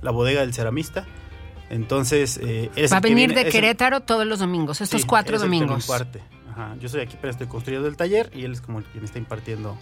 La 0.00 0.10
Bodega 0.10 0.40
del 0.40 0.54
Ceramista. 0.54 1.06
Entonces, 1.70 2.40
eh, 2.42 2.70
Va 2.90 2.96
a 2.96 3.00
que 3.00 3.08
venir 3.08 3.28
viene- 3.28 3.34
de 3.34 3.42
el- 3.48 3.52
Querétaro 3.52 4.00
todos 4.00 4.26
los 4.26 4.38
domingos, 4.38 4.80
estos 4.80 5.02
Sí, 5.02 5.06
cuatro 5.06 5.36
que 5.36 5.42
domingos. 5.44 5.90
Ajá, 6.50 6.74
Yo 6.80 6.88
soy 6.88 7.02
aquí, 7.02 7.16
pero 7.20 7.30
estoy 7.30 7.46
construyendo 7.46 7.86
el 7.88 7.96
taller 7.96 8.30
y 8.34 8.44
él 8.44 8.52
es 8.52 8.60
como 8.62 8.78
el 8.78 8.84
quien 8.86 9.04
está 9.04 9.18
impartiendo 9.18 9.78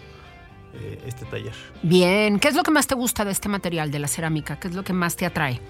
eh, 0.73 0.99
este 1.05 1.25
taller. 1.25 1.53
Bien. 1.83 2.39
¿Qué 2.39 2.47
es 2.47 2.55
lo 2.55 2.63
que 2.63 2.71
más 2.71 2.87
te 2.87 2.95
gusta 2.95 3.25
de 3.25 3.31
este 3.31 3.49
material, 3.49 3.91
de 3.91 3.99
la 3.99 4.07
cerámica? 4.07 4.59
¿Qué 4.59 4.67
es 4.67 4.75
lo 4.75 4.83
que 4.83 4.93
más 4.93 5.15
te 5.15 5.25
atrae? 5.25 5.61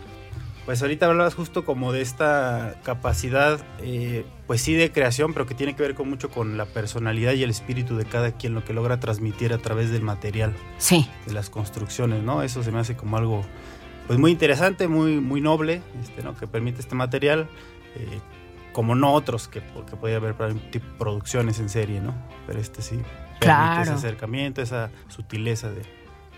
Pues 0.67 0.81
ahorita 0.81 1.05
hablabas 1.05 1.33
justo 1.33 1.63
como 1.63 1.93
de 1.93 2.01
esta 2.01 2.81
capacidad, 2.83 3.57
eh, 3.79 4.25
pues 4.47 4.59
sí 4.59 4.73
de 4.73 4.91
creación, 4.91 5.31
pero 5.31 5.45
que 5.45 5.55
tiene 5.55 5.77
que 5.77 5.81
ver 5.81 5.95
con 5.95 6.09
mucho 6.09 6.29
con 6.29 6.57
la 6.57 6.65
personalidad 6.65 7.31
y 7.35 7.43
el 7.43 7.49
espíritu 7.49 7.95
de 7.95 8.03
cada 8.03 8.33
quien, 8.33 8.53
lo 8.53 8.65
que 8.65 8.73
logra 8.73 8.99
transmitir 8.99 9.53
a 9.53 9.59
través 9.59 9.91
del 9.91 10.01
material. 10.01 10.53
Sí. 10.77 11.09
De 11.25 11.31
las 11.31 11.49
construcciones, 11.49 12.21
¿no? 12.21 12.43
Eso 12.43 12.63
se 12.63 12.73
me 12.73 12.79
hace 12.79 12.97
como 12.97 13.15
algo, 13.15 13.45
pues 14.07 14.19
muy 14.19 14.29
interesante, 14.29 14.89
muy, 14.89 15.21
muy 15.21 15.39
noble, 15.39 15.81
este, 16.01 16.21
¿no? 16.21 16.35
Que 16.35 16.47
permite 16.47 16.81
este 16.81 16.95
material, 16.95 17.47
eh, 17.95 18.19
como 18.73 18.93
no 18.93 19.13
otros 19.13 19.47
que, 19.47 19.61
que 19.61 19.95
podía 19.95 20.17
haber 20.17 20.35
para 20.35 20.53
producciones 20.97 21.59
en 21.59 21.69
serie, 21.69 22.01
¿no? 22.01 22.13
Pero 22.45 22.59
este 22.59 22.81
sí. 22.81 22.99
Claro. 23.39 23.83
Ese 23.83 23.91
acercamiento, 23.93 24.61
esa 24.61 24.89
sutileza 25.07 25.69
de... 25.69 25.81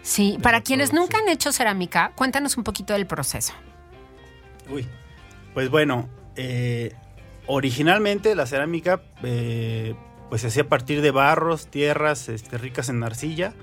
Sí. 0.01 0.37
Para 0.41 0.61
quienes 0.61 0.93
nunca 0.93 1.17
han 1.17 1.27
hecho 1.29 1.51
cerámica, 1.51 2.11
cuéntanos 2.15 2.57
un 2.57 2.63
poquito 2.63 2.93
del 2.93 3.05
proceso. 3.05 3.53
Uy, 4.69 4.87
pues 5.53 5.69
bueno, 5.69 6.07
eh, 6.35 6.93
originalmente 7.47 8.35
la 8.35 8.45
cerámica 8.45 9.01
eh, 9.23 9.95
pues 10.29 10.41
se 10.41 10.47
hacía 10.47 10.63
a 10.63 10.67
partir 10.67 11.01
de 11.01 11.11
barros, 11.11 11.67
tierras 11.67 12.29
este, 12.29 12.57
ricas 12.57 12.89
en 12.89 13.03
arcilla, 13.03 13.53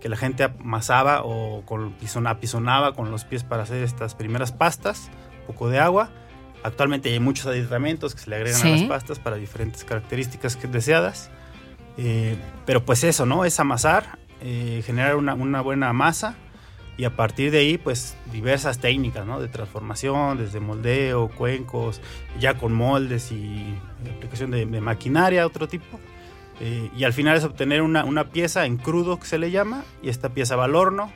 que 0.00 0.08
la 0.08 0.16
gente 0.16 0.44
amasaba 0.44 1.22
o 1.24 1.62
con, 1.66 1.96
pison- 1.98 2.28
apisonaba 2.28 2.94
con 2.94 3.10
los 3.10 3.24
pies 3.24 3.44
para 3.44 3.62
hacer 3.64 3.82
estas 3.82 4.14
primeras 4.14 4.52
pastas, 4.52 5.10
un 5.40 5.46
poco 5.48 5.68
de 5.68 5.78
agua. 5.78 6.10
Actualmente 6.62 7.12
hay 7.12 7.20
muchos 7.20 7.46
aditamentos 7.46 8.14
que 8.14 8.22
se 8.22 8.30
le 8.30 8.36
agregan 8.36 8.60
a 8.60 8.62
Sí. 8.64 8.70
las 8.72 8.82
pastas 8.88 9.18
para 9.18 9.36
diferentes 9.36 9.84
características 9.84 10.58
deseadas. 10.72 11.30
Eh, 11.98 12.36
pero 12.64 12.84
pues 12.84 13.04
eso, 13.04 13.26
¿no? 13.26 13.44
Es 13.44 13.58
amasar, 13.60 14.18
eh, 14.40 14.82
generar 14.84 15.16
una, 15.16 15.34
una 15.34 15.60
buena 15.60 15.92
masa 15.92 16.36
y 16.98 17.04
a 17.04 17.14
partir 17.14 17.50
de 17.50 17.58
ahí, 17.58 17.78
pues 17.78 18.16
diversas 18.32 18.78
técnicas, 18.78 19.26
¿no? 19.26 19.40
De 19.40 19.48
transformación, 19.48 20.38
desde 20.38 20.60
moldeo, 20.60 21.28
cuencos, 21.28 22.00
ya 22.40 22.54
con 22.54 22.72
moldes 22.72 23.32
y 23.32 23.74
aplicación 24.16 24.50
de, 24.50 24.64
de 24.64 24.80
maquinaria, 24.80 25.46
otro 25.46 25.68
tipo. 25.68 26.00
Eh, 26.58 26.90
y 26.96 27.04
al 27.04 27.12
final 27.12 27.36
es 27.36 27.44
obtener 27.44 27.82
una, 27.82 28.04
una 28.04 28.30
pieza 28.30 28.64
en 28.64 28.78
crudo 28.78 29.18
que 29.18 29.26
se 29.26 29.38
le 29.38 29.50
llama, 29.50 29.84
y 30.02 30.08
esta 30.08 30.30
pieza 30.30 30.56
va 30.56 30.64
al 30.64 30.74
horno. 30.74 31.12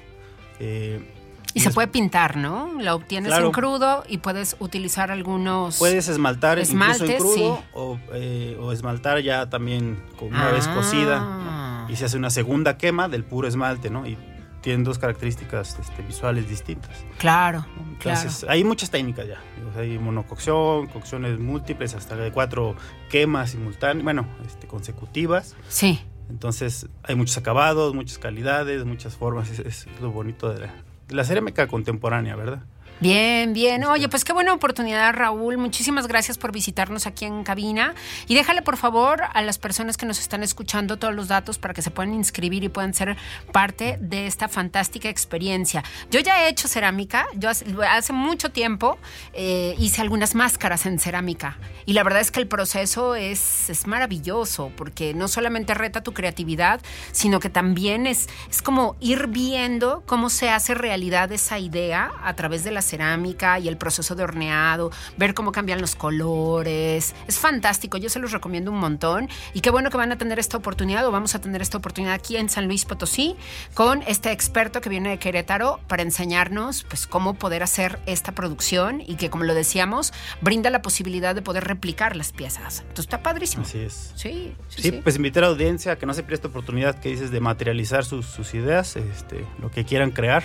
Y 1.54 1.60
se 1.60 1.70
puede 1.70 1.88
pintar, 1.88 2.36
¿no? 2.36 2.72
La 2.80 2.94
obtienes 2.94 3.28
Claro. 3.30 3.46
en 3.46 3.52
crudo 3.52 4.04
y 4.08 4.18
puedes 4.18 4.56
utilizar 4.60 5.10
algunos... 5.10 5.78
Puedes 5.78 6.08
esmaltar 6.08 6.58
incluso 6.58 6.74
en 6.76 6.82
Esmaltes, 6.90 7.18
crudo 7.18 7.34
sí. 7.56 7.64
o, 7.74 7.98
eh, 8.12 8.56
o 8.60 8.72
esmaltar 8.72 9.20
ya 9.20 9.48
también 9.50 10.02
una 10.20 10.50
vez 10.52 10.66
Ah. 10.68 10.74
cocida 10.74 11.86
y 11.92 11.96
se 11.96 12.04
hace 12.04 12.16
una 12.16 12.30
segunda 12.30 12.78
quema 12.78 13.08
del 13.08 13.24
puro 13.24 13.48
esmalte, 13.48 13.90
¿no? 13.90 14.06
Y 14.06 14.16
tienen 14.60 14.84
dos 14.84 14.98
características 14.98 15.78
este, 15.80 16.02
visuales 16.02 16.48
distintas. 16.48 16.94
Claro, 17.18 17.64
Entonces, 17.94 18.40
claro. 18.40 18.52
hay 18.52 18.62
muchas 18.64 18.90
técnicas 18.90 19.26
ya. 19.26 19.40
Hay 19.78 19.98
monococción, 19.98 20.86
cocciones 20.88 21.38
múltiples, 21.38 21.94
hasta 21.94 22.14
de 22.16 22.30
cuatro 22.30 22.76
quemas 23.08 23.50
simultáneas, 23.52 24.04
bueno, 24.04 24.26
este, 24.46 24.66
consecutivas. 24.66 25.56
Sí. 25.68 26.00
Entonces, 26.28 26.86
hay 27.02 27.14
muchos 27.14 27.38
acabados, 27.38 27.94
muchas 27.94 28.18
calidades, 28.18 28.84
muchas 28.84 29.16
formas. 29.16 29.48
Es, 29.50 29.58
es 29.60 29.86
lo 30.00 30.10
bonito 30.12 30.52
de 30.52 30.60
la, 30.60 30.74
la 31.10 31.24
cerámica 31.24 31.66
contemporánea, 31.66 32.36
¿verdad? 32.36 32.62
Bien, 33.00 33.54
bien. 33.54 33.82
Oye, 33.84 34.10
pues 34.10 34.26
qué 34.26 34.34
buena 34.34 34.52
oportunidad, 34.52 35.14
Raúl. 35.14 35.56
Muchísimas 35.56 36.06
gracias 36.06 36.36
por 36.36 36.52
visitarnos 36.52 37.06
aquí 37.06 37.24
en 37.24 37.44
cabina. 37.44 37.94
Y 38.28 38.34
déjale, 38.34 38.60
por 38.60 38.76
favor, 38.76 39.22
a 39.32 39.40
las 39.40 39.56
personas 39.56 39.96
que 39.96 40.04
nos 40.04 40.20
están 40.20 40.42
escuchando 40.42 40.98
todos 40.98 41.14
los 41.14 41.26
datos 41.26 41.56
para 41.56 41.72
que 41.72 41.80
se 41.80 41.90
puedan 41.90 42.12
inscribir 42.12 42.62
y 42.62 42.68
puedan 42.68 42.92
ser 42.92 43.16
parte 43.52 43.96
de 44.02 44.26
esta 44.26 44.48
fantástica 44.48 45.08
experiencia. 45.08 45.82
Yo 46.10 46.20
ya 46.20 46.44
he 46.44 46.50
hecho 46.50 46.68
cerámica. 46.68 47.26
Yo 47.36 47.48
hace, 47.48 47.64
hace 47.88 48.12
mucho 48.12 48.50
tiempo 48.50 48.98
eh, 49.32 49.74
hice 49.78 50.02
algunas 50.02 50.34
máscaras 50.34 50.84
en 50.84 50.98
cerámica. 50.98 51.56
Y 51.86 51.94
la 51.94 52.02
verdad 52.02 52.20
es 52.20 52.30
que 52.30 52.40
el 52.40 52.48
proceso 52.48 53.14
es, 53.14 53.70
es 53.70 53.86
maravilloso 53.86 54.72
porque 54.76 55.14
no 55.14 55.26
solamente 55.26 55.72
reta 55.72 56.02
tu 56.02 56.12
creatividad, 56.12 56.82
sino 57.12 57.40
que 57.40 57.48
también 57.48 58.06
es, 58.06 58.28
es 58.50 58.60
como 58.60 58.96
ir 59.00 59.28
viendo 59.28 60.02
cómo 60.04 60.28
se 60.28 60.50
hace 60.50 60.74
realidad 60.74 61.32
esa 61.32 61.58
idea 61.58 62.12
a 62.22 62.36
través 62.36 62.62
de 62.62 62.72
la 62.72 62.82
cerámica 62.90 63.58
y 63.58 63.68
el 63.68 63.76
proceso 63.76 64.14
de 64.14 64.22
horneado, 64.22 64.90
ver 65.16 65.34
cómo 65.34 65.52
cambian 65.52 65.80
los 65.80 65.94
colores. 65.94 67.14
Es 67.26 67.38
fantástico, 67.38 67.96
yo 67.98 68.08
se 68.08 68.18
los 68.18 68.32
recomiendo 68.32 68.70
un 68.70 68.78
montón. 68.78 69.28
Y 69.54 69.60
qué 69.60 69.70
bueno 69.70 69.90
que 69.90 69.96
van 69.96 70.12
a 70.12 70.18
tener 70.18 70.38
esta 70.38 70.56
oportunidad 70.56 71.06
o 71.06 71.10
vamos 71.10 71.34
a 71.34 71.40
tener 71.40 71.62
esta 71.62 71.78
oportunidad 71.78 72.14
aquí 72.14 72.36
en 72.36 72.48
San 72.48 72.66
Luis 72.66 72.84
Potosí 72.84 73.36
con 73.74 74.02
este 74.06 74.32
experto 74.32 74.80
que 74.80 74.88
viene 74.88 75.10
de 75.10 75.18
Querétaro 75.18 75.80
para 75.88 76.02
enseñarnos 76.02 76.84
pues 76.84 77.06
cómo 77.06 77.34
poder 77.34 77.62
hacer 77.62 77.98
esta 78.06 78.32
producción 78.32 79.00
y 79.00 79.16
que 79.16 79.30
como 79.30 79.44
lo 79.44 79.54
decíamos, 79.54 80.12
brinda 80.40 80.70
la 80.70 80.82
posibilidad 80.82 81.34
de 81.34 81.42
poder 81.42 81.64
replicar 81.64 82.16
las 82.16 82.32
piezas. 82.32 82.80
Entonces 82.80 83.06
está 83.06 83.22
padrísimo. 83.22 83.62
Así 83.62 83.78
es. 83.78 84.12
Sí, 84.16 84.54
sí, 84.68 84.82
Sí, 84.82 84.90
sí. 84.90 85.00
pues 85.02 85.16
invitar 85.16 85.44
a 85.44 85.46
la 85.46 85.52
audiencia 85.52 85.92
a 85.92 85.96
que 85.96 86.06
no 86.06 86.14
se 86.14 86.22
pierda 86.22 86.34
esta 86.36 86.48
oportunidad 86.48 86.98
que 86.98 87.10
dices 87.10 87.30
de 87.30 87.40
materializar 87.40 88.04
sus, 88.04 88.26
sus 88.26 88.54
ideas, 88.54 88.96
este, 88.96 89.44
lo 89.60 89.70
que 89.70 89.84
quieran 89.84 90.10
crear. 90.10 90.42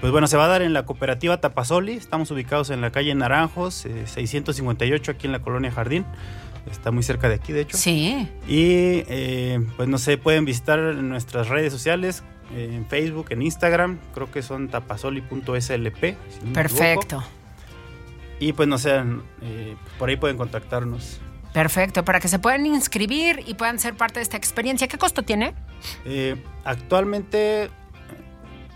Pues 0.00 0.12
bueno, 0.12 0.26
se 0.26 0.36
va 0.36 0.44
a 0.44 0.48
dar 0.48 0.62
en 0.62 0.72
la 0.72 0.84
cooperativa 0.84 1.40
Tapasoli. 1.40 1.92
Estamos 1.92 2.30
ubicados 2.30 2.70
en 2.70 2.80
la 2.80 2.90
calle 2.90 3.14
Naranjos, 3.14 3.86
eh, 3.86 4.06
658, 4.06 5.12
aquí 5.12 5.26
en 5.26 5.32
la 5.32 5.40
colonia 5.40 5.70
Jardín. 5.70 6.04
Está 6.70 6.90
muy 6.90 7.02
cerca 7.02 7.28
de 7.28 7.36
aquí, 7.36 7.52
de 7.52 7.62
hecho. 7.62 7.76
Sí. 7.76 8.28
Y 8.48 9.04
eh, 9.08 9.64
pues 9.76 9.88
no 9.88 9.98
sé, 9.98 10.18
pueden 10.18 10.44
visitar 10.44 10.78
nuestras 10.80 11.48
redes 11.48 11.72
sociales, 11.72 12.22
eh, 12.54 12.70
en 12.74 12.86
Facebook, 12.86 13.26
en 13.30 13.42
Instagram. 13.42 13.98
Creo 14.14 14.30
que 14.30 14.42
son 14.42 14.68
tapasoli.slp. 14.68 15.60
si 15.60 16.40
no 16.40 16.46
me 16.46 16.52
Perfecto. 16.52 17.22
Y 18.40 18.52
pues 18.52 18.68
no 18.68 18.78
sé, 18.78 19.02
eh, 19.42 19.76
por 19.98 20.08
ahí 20.08 20.16
pueden 20.16 20.36
contactarnos. 20.36 21.20
Perfecto, 21.52 22.04
para 22.04 22.18
que 22.18 22.26
se 22.26 22.40
puedan 22.40 22.66
inscribir 22.66 23.44
y 23.46 23.54
puedan 23.54 23.78
ser 23.78 23.94
parte 23.94 24.18
de 24.18 24.24
esta 24.24 24.36
experiencia. 24.36 24.88
¿Qué 24.88 24.98
costo 24.98 25.22
tiene? 25.22 25.54
Eh, 26.04 26.34
actualmente 26.64 27.64
eh, 27.64 27.70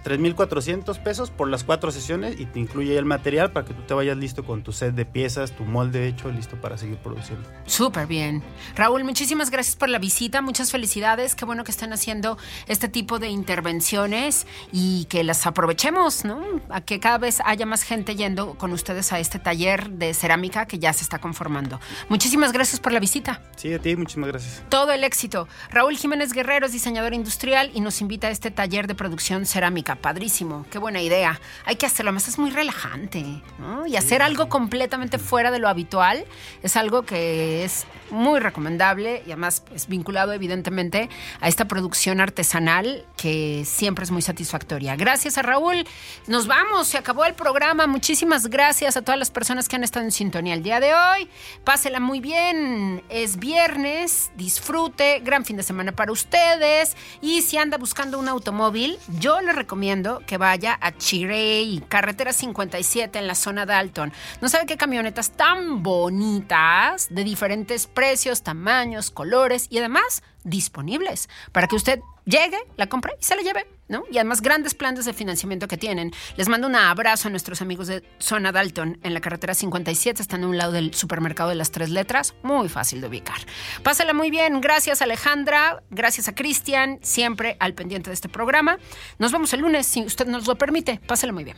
3.400 0.05 1.03
pesos 1.03 1.31
por 1.31 1.49
las 1.49 1.65
cuatro 1.65 1.91
sesiones 1.91 2.39
y 2.39 2.47
te 2.47 2.59
incluye 2.59 2.97
el 2.97 3.05
material 3.05 3.53
para 3.53 3.67
que 3.67 3.75
tú 3.75 3.83
te 3.83 3.95
vayas 3.95 4.17
listo 4.17 4.45
con 4.45 4.63
tu 4.63 4.73
set 4.73 4.95
de 4.95 5.05
piezas, 5.05 5.53
tu 5.53 5.65
molde 5.65 6.07
hecho, 6.07 6.31
listo 6.31 6.57
para 6.61 6.79
seguir 6.79 6.97
produciendo. 6.99 7.49
Súper 7.67 8.07
bien. 8.07 8.43
Raúl, 8.75 9.05
muchísimas 9.05 9.51
gracias 9.51 9.77
por 9.77 9.89
la 9.89 9.99
visita, 9.99 10.43
muchas 10.43 10.71
felicidades. 10.71 11.35
Qué 11.35 11.45
bueno 11.45 11.65
que 11.65 11.71
están 11.71 11.93
haciendo 11.93 12.39
este 12.67 12.89
tipo 12.89 13.19
de 13.19 13.29
intervenciones 13.29 14.47
y 14.73 15.07
que 15.07 15.25
las 15.25 15.47
aprovechemos, 15.47 16.25
¿no? 16.25 16.43
A 16.69 16.81
que 16.81 17.01
cada 17.01 17.19
vez 17.19 17.41
haya 17.45 17.67
más 17.67 17.83
gente 17.83 18.17
yendo 18.17 18.55
con 18.55 18.73
ustedes 18.73 19.13
a 19.13 19.19
este 19.19 19.39
taller 19.39 19.91
de 19.91 20.15
cerámica 20.15 20.67
que 20.67 20.79
ya 20.79 20.93
se 20.93 21.03
está 21.03 21.19
conformando. 21.19 21.81
Muchísimas 22.09 22.53
gracias 22.53 22.81
por 22.81 22.93
la 22.93 23.01
visita. 23.01 23.43
Sí, 23.57 23.73
a 23.73 23.79
ti, 23.79 23.97
muchísimas 23.97 24.31
gracias. 24.31 24.63
Todo 24.69 24.93
el 24.93 25.05
éxito. 25.05 25.49
Raúl 25.71 25.97
Jiménez 25.97 26.33
Guerrero 26.33 26.67
es 26.67 26.73
diseñador 26.73 27.15
industrial 27.15 27.71
y 27.75 27.81
nos 27.81 28.01
invita 28.01 28.29
a 28.29 28.31
este 28.31 28.51
taller 28.51 28.87
de 28.87 28.95
producción 28.95 29.47
cerámica. 29.47 29.88
Padrísimo, 29.97 30.67
qué 30.71 30.79
buena 30.79 31.01
idea. 31.01 31.41
Hay 31.65 31.77
que 31.77 31.87
hacerlo, 31.87 32.11
además 32.11 32.29
es 32.29 32.39
muy 32.39 32.51
relajante, 32.51 33.25
¿no? 33.59 33.87
Y 33.87 33.97
hacer 33.97 34.23
algo 34.23 34.49
completamente 34.49 35.19
fuera 35.19 35.51
de 35.51 35.59
lo 35.59 35.69
habitual 35.69 36.25
es 36.63 36.77
algo 36.77 37.03
que 37.03 37.65
es 37.65 37.87
muy 38.11 38.41
recomendable 38.41 39.23
y 39.27 39.33
además 39.33 39.63
es 39.75 39.89
vinculado 39.89 40.33
evidentemente 40.33 41.09
a 41.41 41.49
esta 41.49 41.67
producción 41.67 42.21
artesanal 42.21 43.07
que 43.17 43.65
siempre 43.65 44.05
es 44.05 44.11
muy 44.11 44.23
satisfactoria. 44.23 44.97
Gracias 44.97 45.39
a 45.39 45.43
Raúl. 45.43 45.87
Nos 46.27 46.47
vamos, 46.47 46.89
se 46.89 46.99
acabó 46.99 47.25
el 47.25 47.35
programa. 47.35 47.87
Muchísimas 47.87 48.49
gracias 48.49 48.97
a 48.97 49.03
todas 49.03 49.19
las 49.19 49.31
personas 49.31 49.69
que 49.69 49.77
han 49.77 49.85
estado 49.85 50.05
en 50.05 50.13
sintonía 50.13 50.55
el 50.55 50.63
día 50.63 50.81
de 50.81 50.95
hoy. 50.95 51.29
Pásela 51.65 52.01
muy 52.01 52.21
bien. 52.21 53.03
Es 53.09 53.39
viernes, 53.39 54.31
disfrute, 54.37 55.21
gran 55.21 55.45
fin 55.45 55.57
de 55.57 55.63
semana 55.63 55.93
para 55.93 56.13
ustedes. 56.13 56.97
Y 57.21 57.43
si 57.43 57.57
anda 57.57 57.79
buscando 57.79 58.19
un 58.19 58.29
automóvil, 58.29 58.99
yo 59.19 59.41
le 59.41 59.53
recomiendo 59.53 59.78
recomiendo 59.79 60.23
que 60.27 60.39
vaya 60.39 60.77
a 60.81 60.91
Chirey, 60.91 61.85
carretera 61.89 62.33
57 62.33 63.17
en 63.17 63.29
la 63.29 63.37
zona 63.37 63.65
Dalton. 63.65 64.13
No 64.41 64.49
sabe 64.49 64.67
qué 64.67 64.77
camionetas 64.77 65.31
tan 65.31 65.85
bonitas, 65.85 67.07
de 67.11 67.23
diferentes 67.23 67.87
precios, 67.87 68.43
tamaños, 68.43 69.13
colores 69.13 69.69
y 69.71 69.79
además 69.79 70.25
disponibles 70.45 71.29
para 71.53 71.67
que 71.67 71.77
usted 71.77 72.01
llegue, 72.25 72.59
la 72.77 72.87
compre 72.89 73.13
y 73.21 73.25
se 73.25 73.35
la 73.37 73.43
lleve, 73.43 73.67
¿no? 73.89 74.05
Y 74.11 74.19
además 74.19 74.43
grandes 74.43 74.75
planes 74.75 75.05
de 75.05 75.13
financiamiento 75.13 75.67
que 75.67 75.77
tienen. 75.77 76.13
Les 76.37 76.49
mando 76.49 76.67
un 76.67 76.77
abrazo 76.77 77.29
a 77.29 77.31
nuestros 77.31 77.63
amigos 77.63 77.87
de 77.87 78.03
Zona 78.19 78.53
Dalton 78.53 78.99
en 79.03 79.15
la 79.15 79.21
carretera 79.21 79.55
57, 79.55 80.21
están 80.21 80.45
a 80.45 80.49
un 80.49 80.59
lado 80.59 80.73
del 80.73 80.95
supermercado 80.95 81.49
de 81.49 81.55
las 81.55 81.71
tres 81.71 81.91
letras, 81.91 82.35
muy 82.43 82.69
fácil 82.69 83.01
de 83.01 83.09
ubicar. 83.09 83.39
Pásala 83.83 84.13
muy 84.13 84.31
bien, 84.31 84.61
gracias 84.61 85.03
Alejandra, 85.03 85.83
gracias 85.91 86.29
a 86.29 86.35
Cristian, 86.35 86.99
siempre 87.03 87.57
al 87.61 87.75
pendiente 87.75 88.11
de 88.11 88.15
este 88.15 88.29
programa. 88.29 88.79
Nos 89.19 89.33
vemos 89.33 89.53
el 89.55 89.61
lunes, 89.61 89.87
si 89.87 90.03
usted 90.03 90.27
nos 90.27 90.47
lo 90.47 90.57
permite, 90.57 91.01
pásala 91.07 91.33
muy 91.33 91.45
bien. 91.45 91.57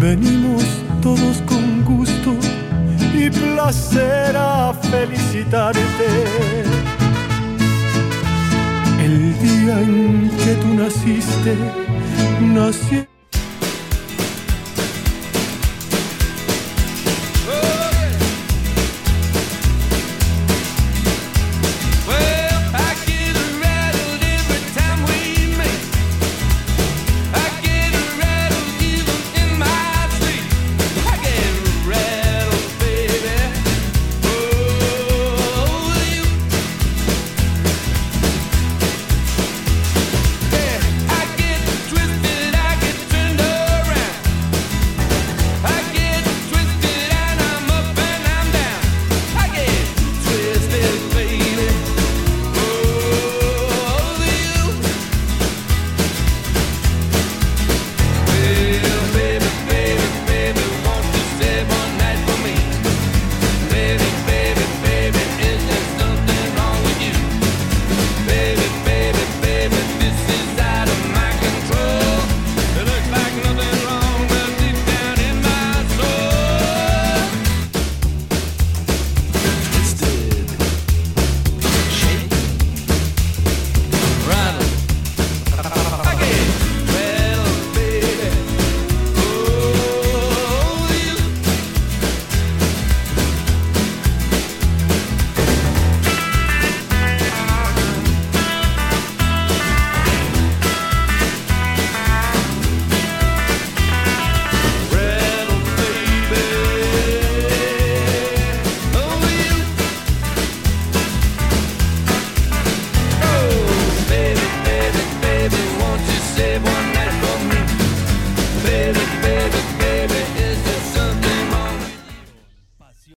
Venimos 0.00 0.64
todos 1.00 1.42
con 1.46 1.84
gusto 1.84 2.34
y 3.14 3.30
placer 3.30 4.36
a 4.36 4.72
felicitarte. 4.74 6.08
El 9.02 9.38
día 9.40 9.80
en 9.80 10.30
que 10.30 10.54
tú 10.60 10.74
naciste, 10.74 11.56
nació. 12.40 13.13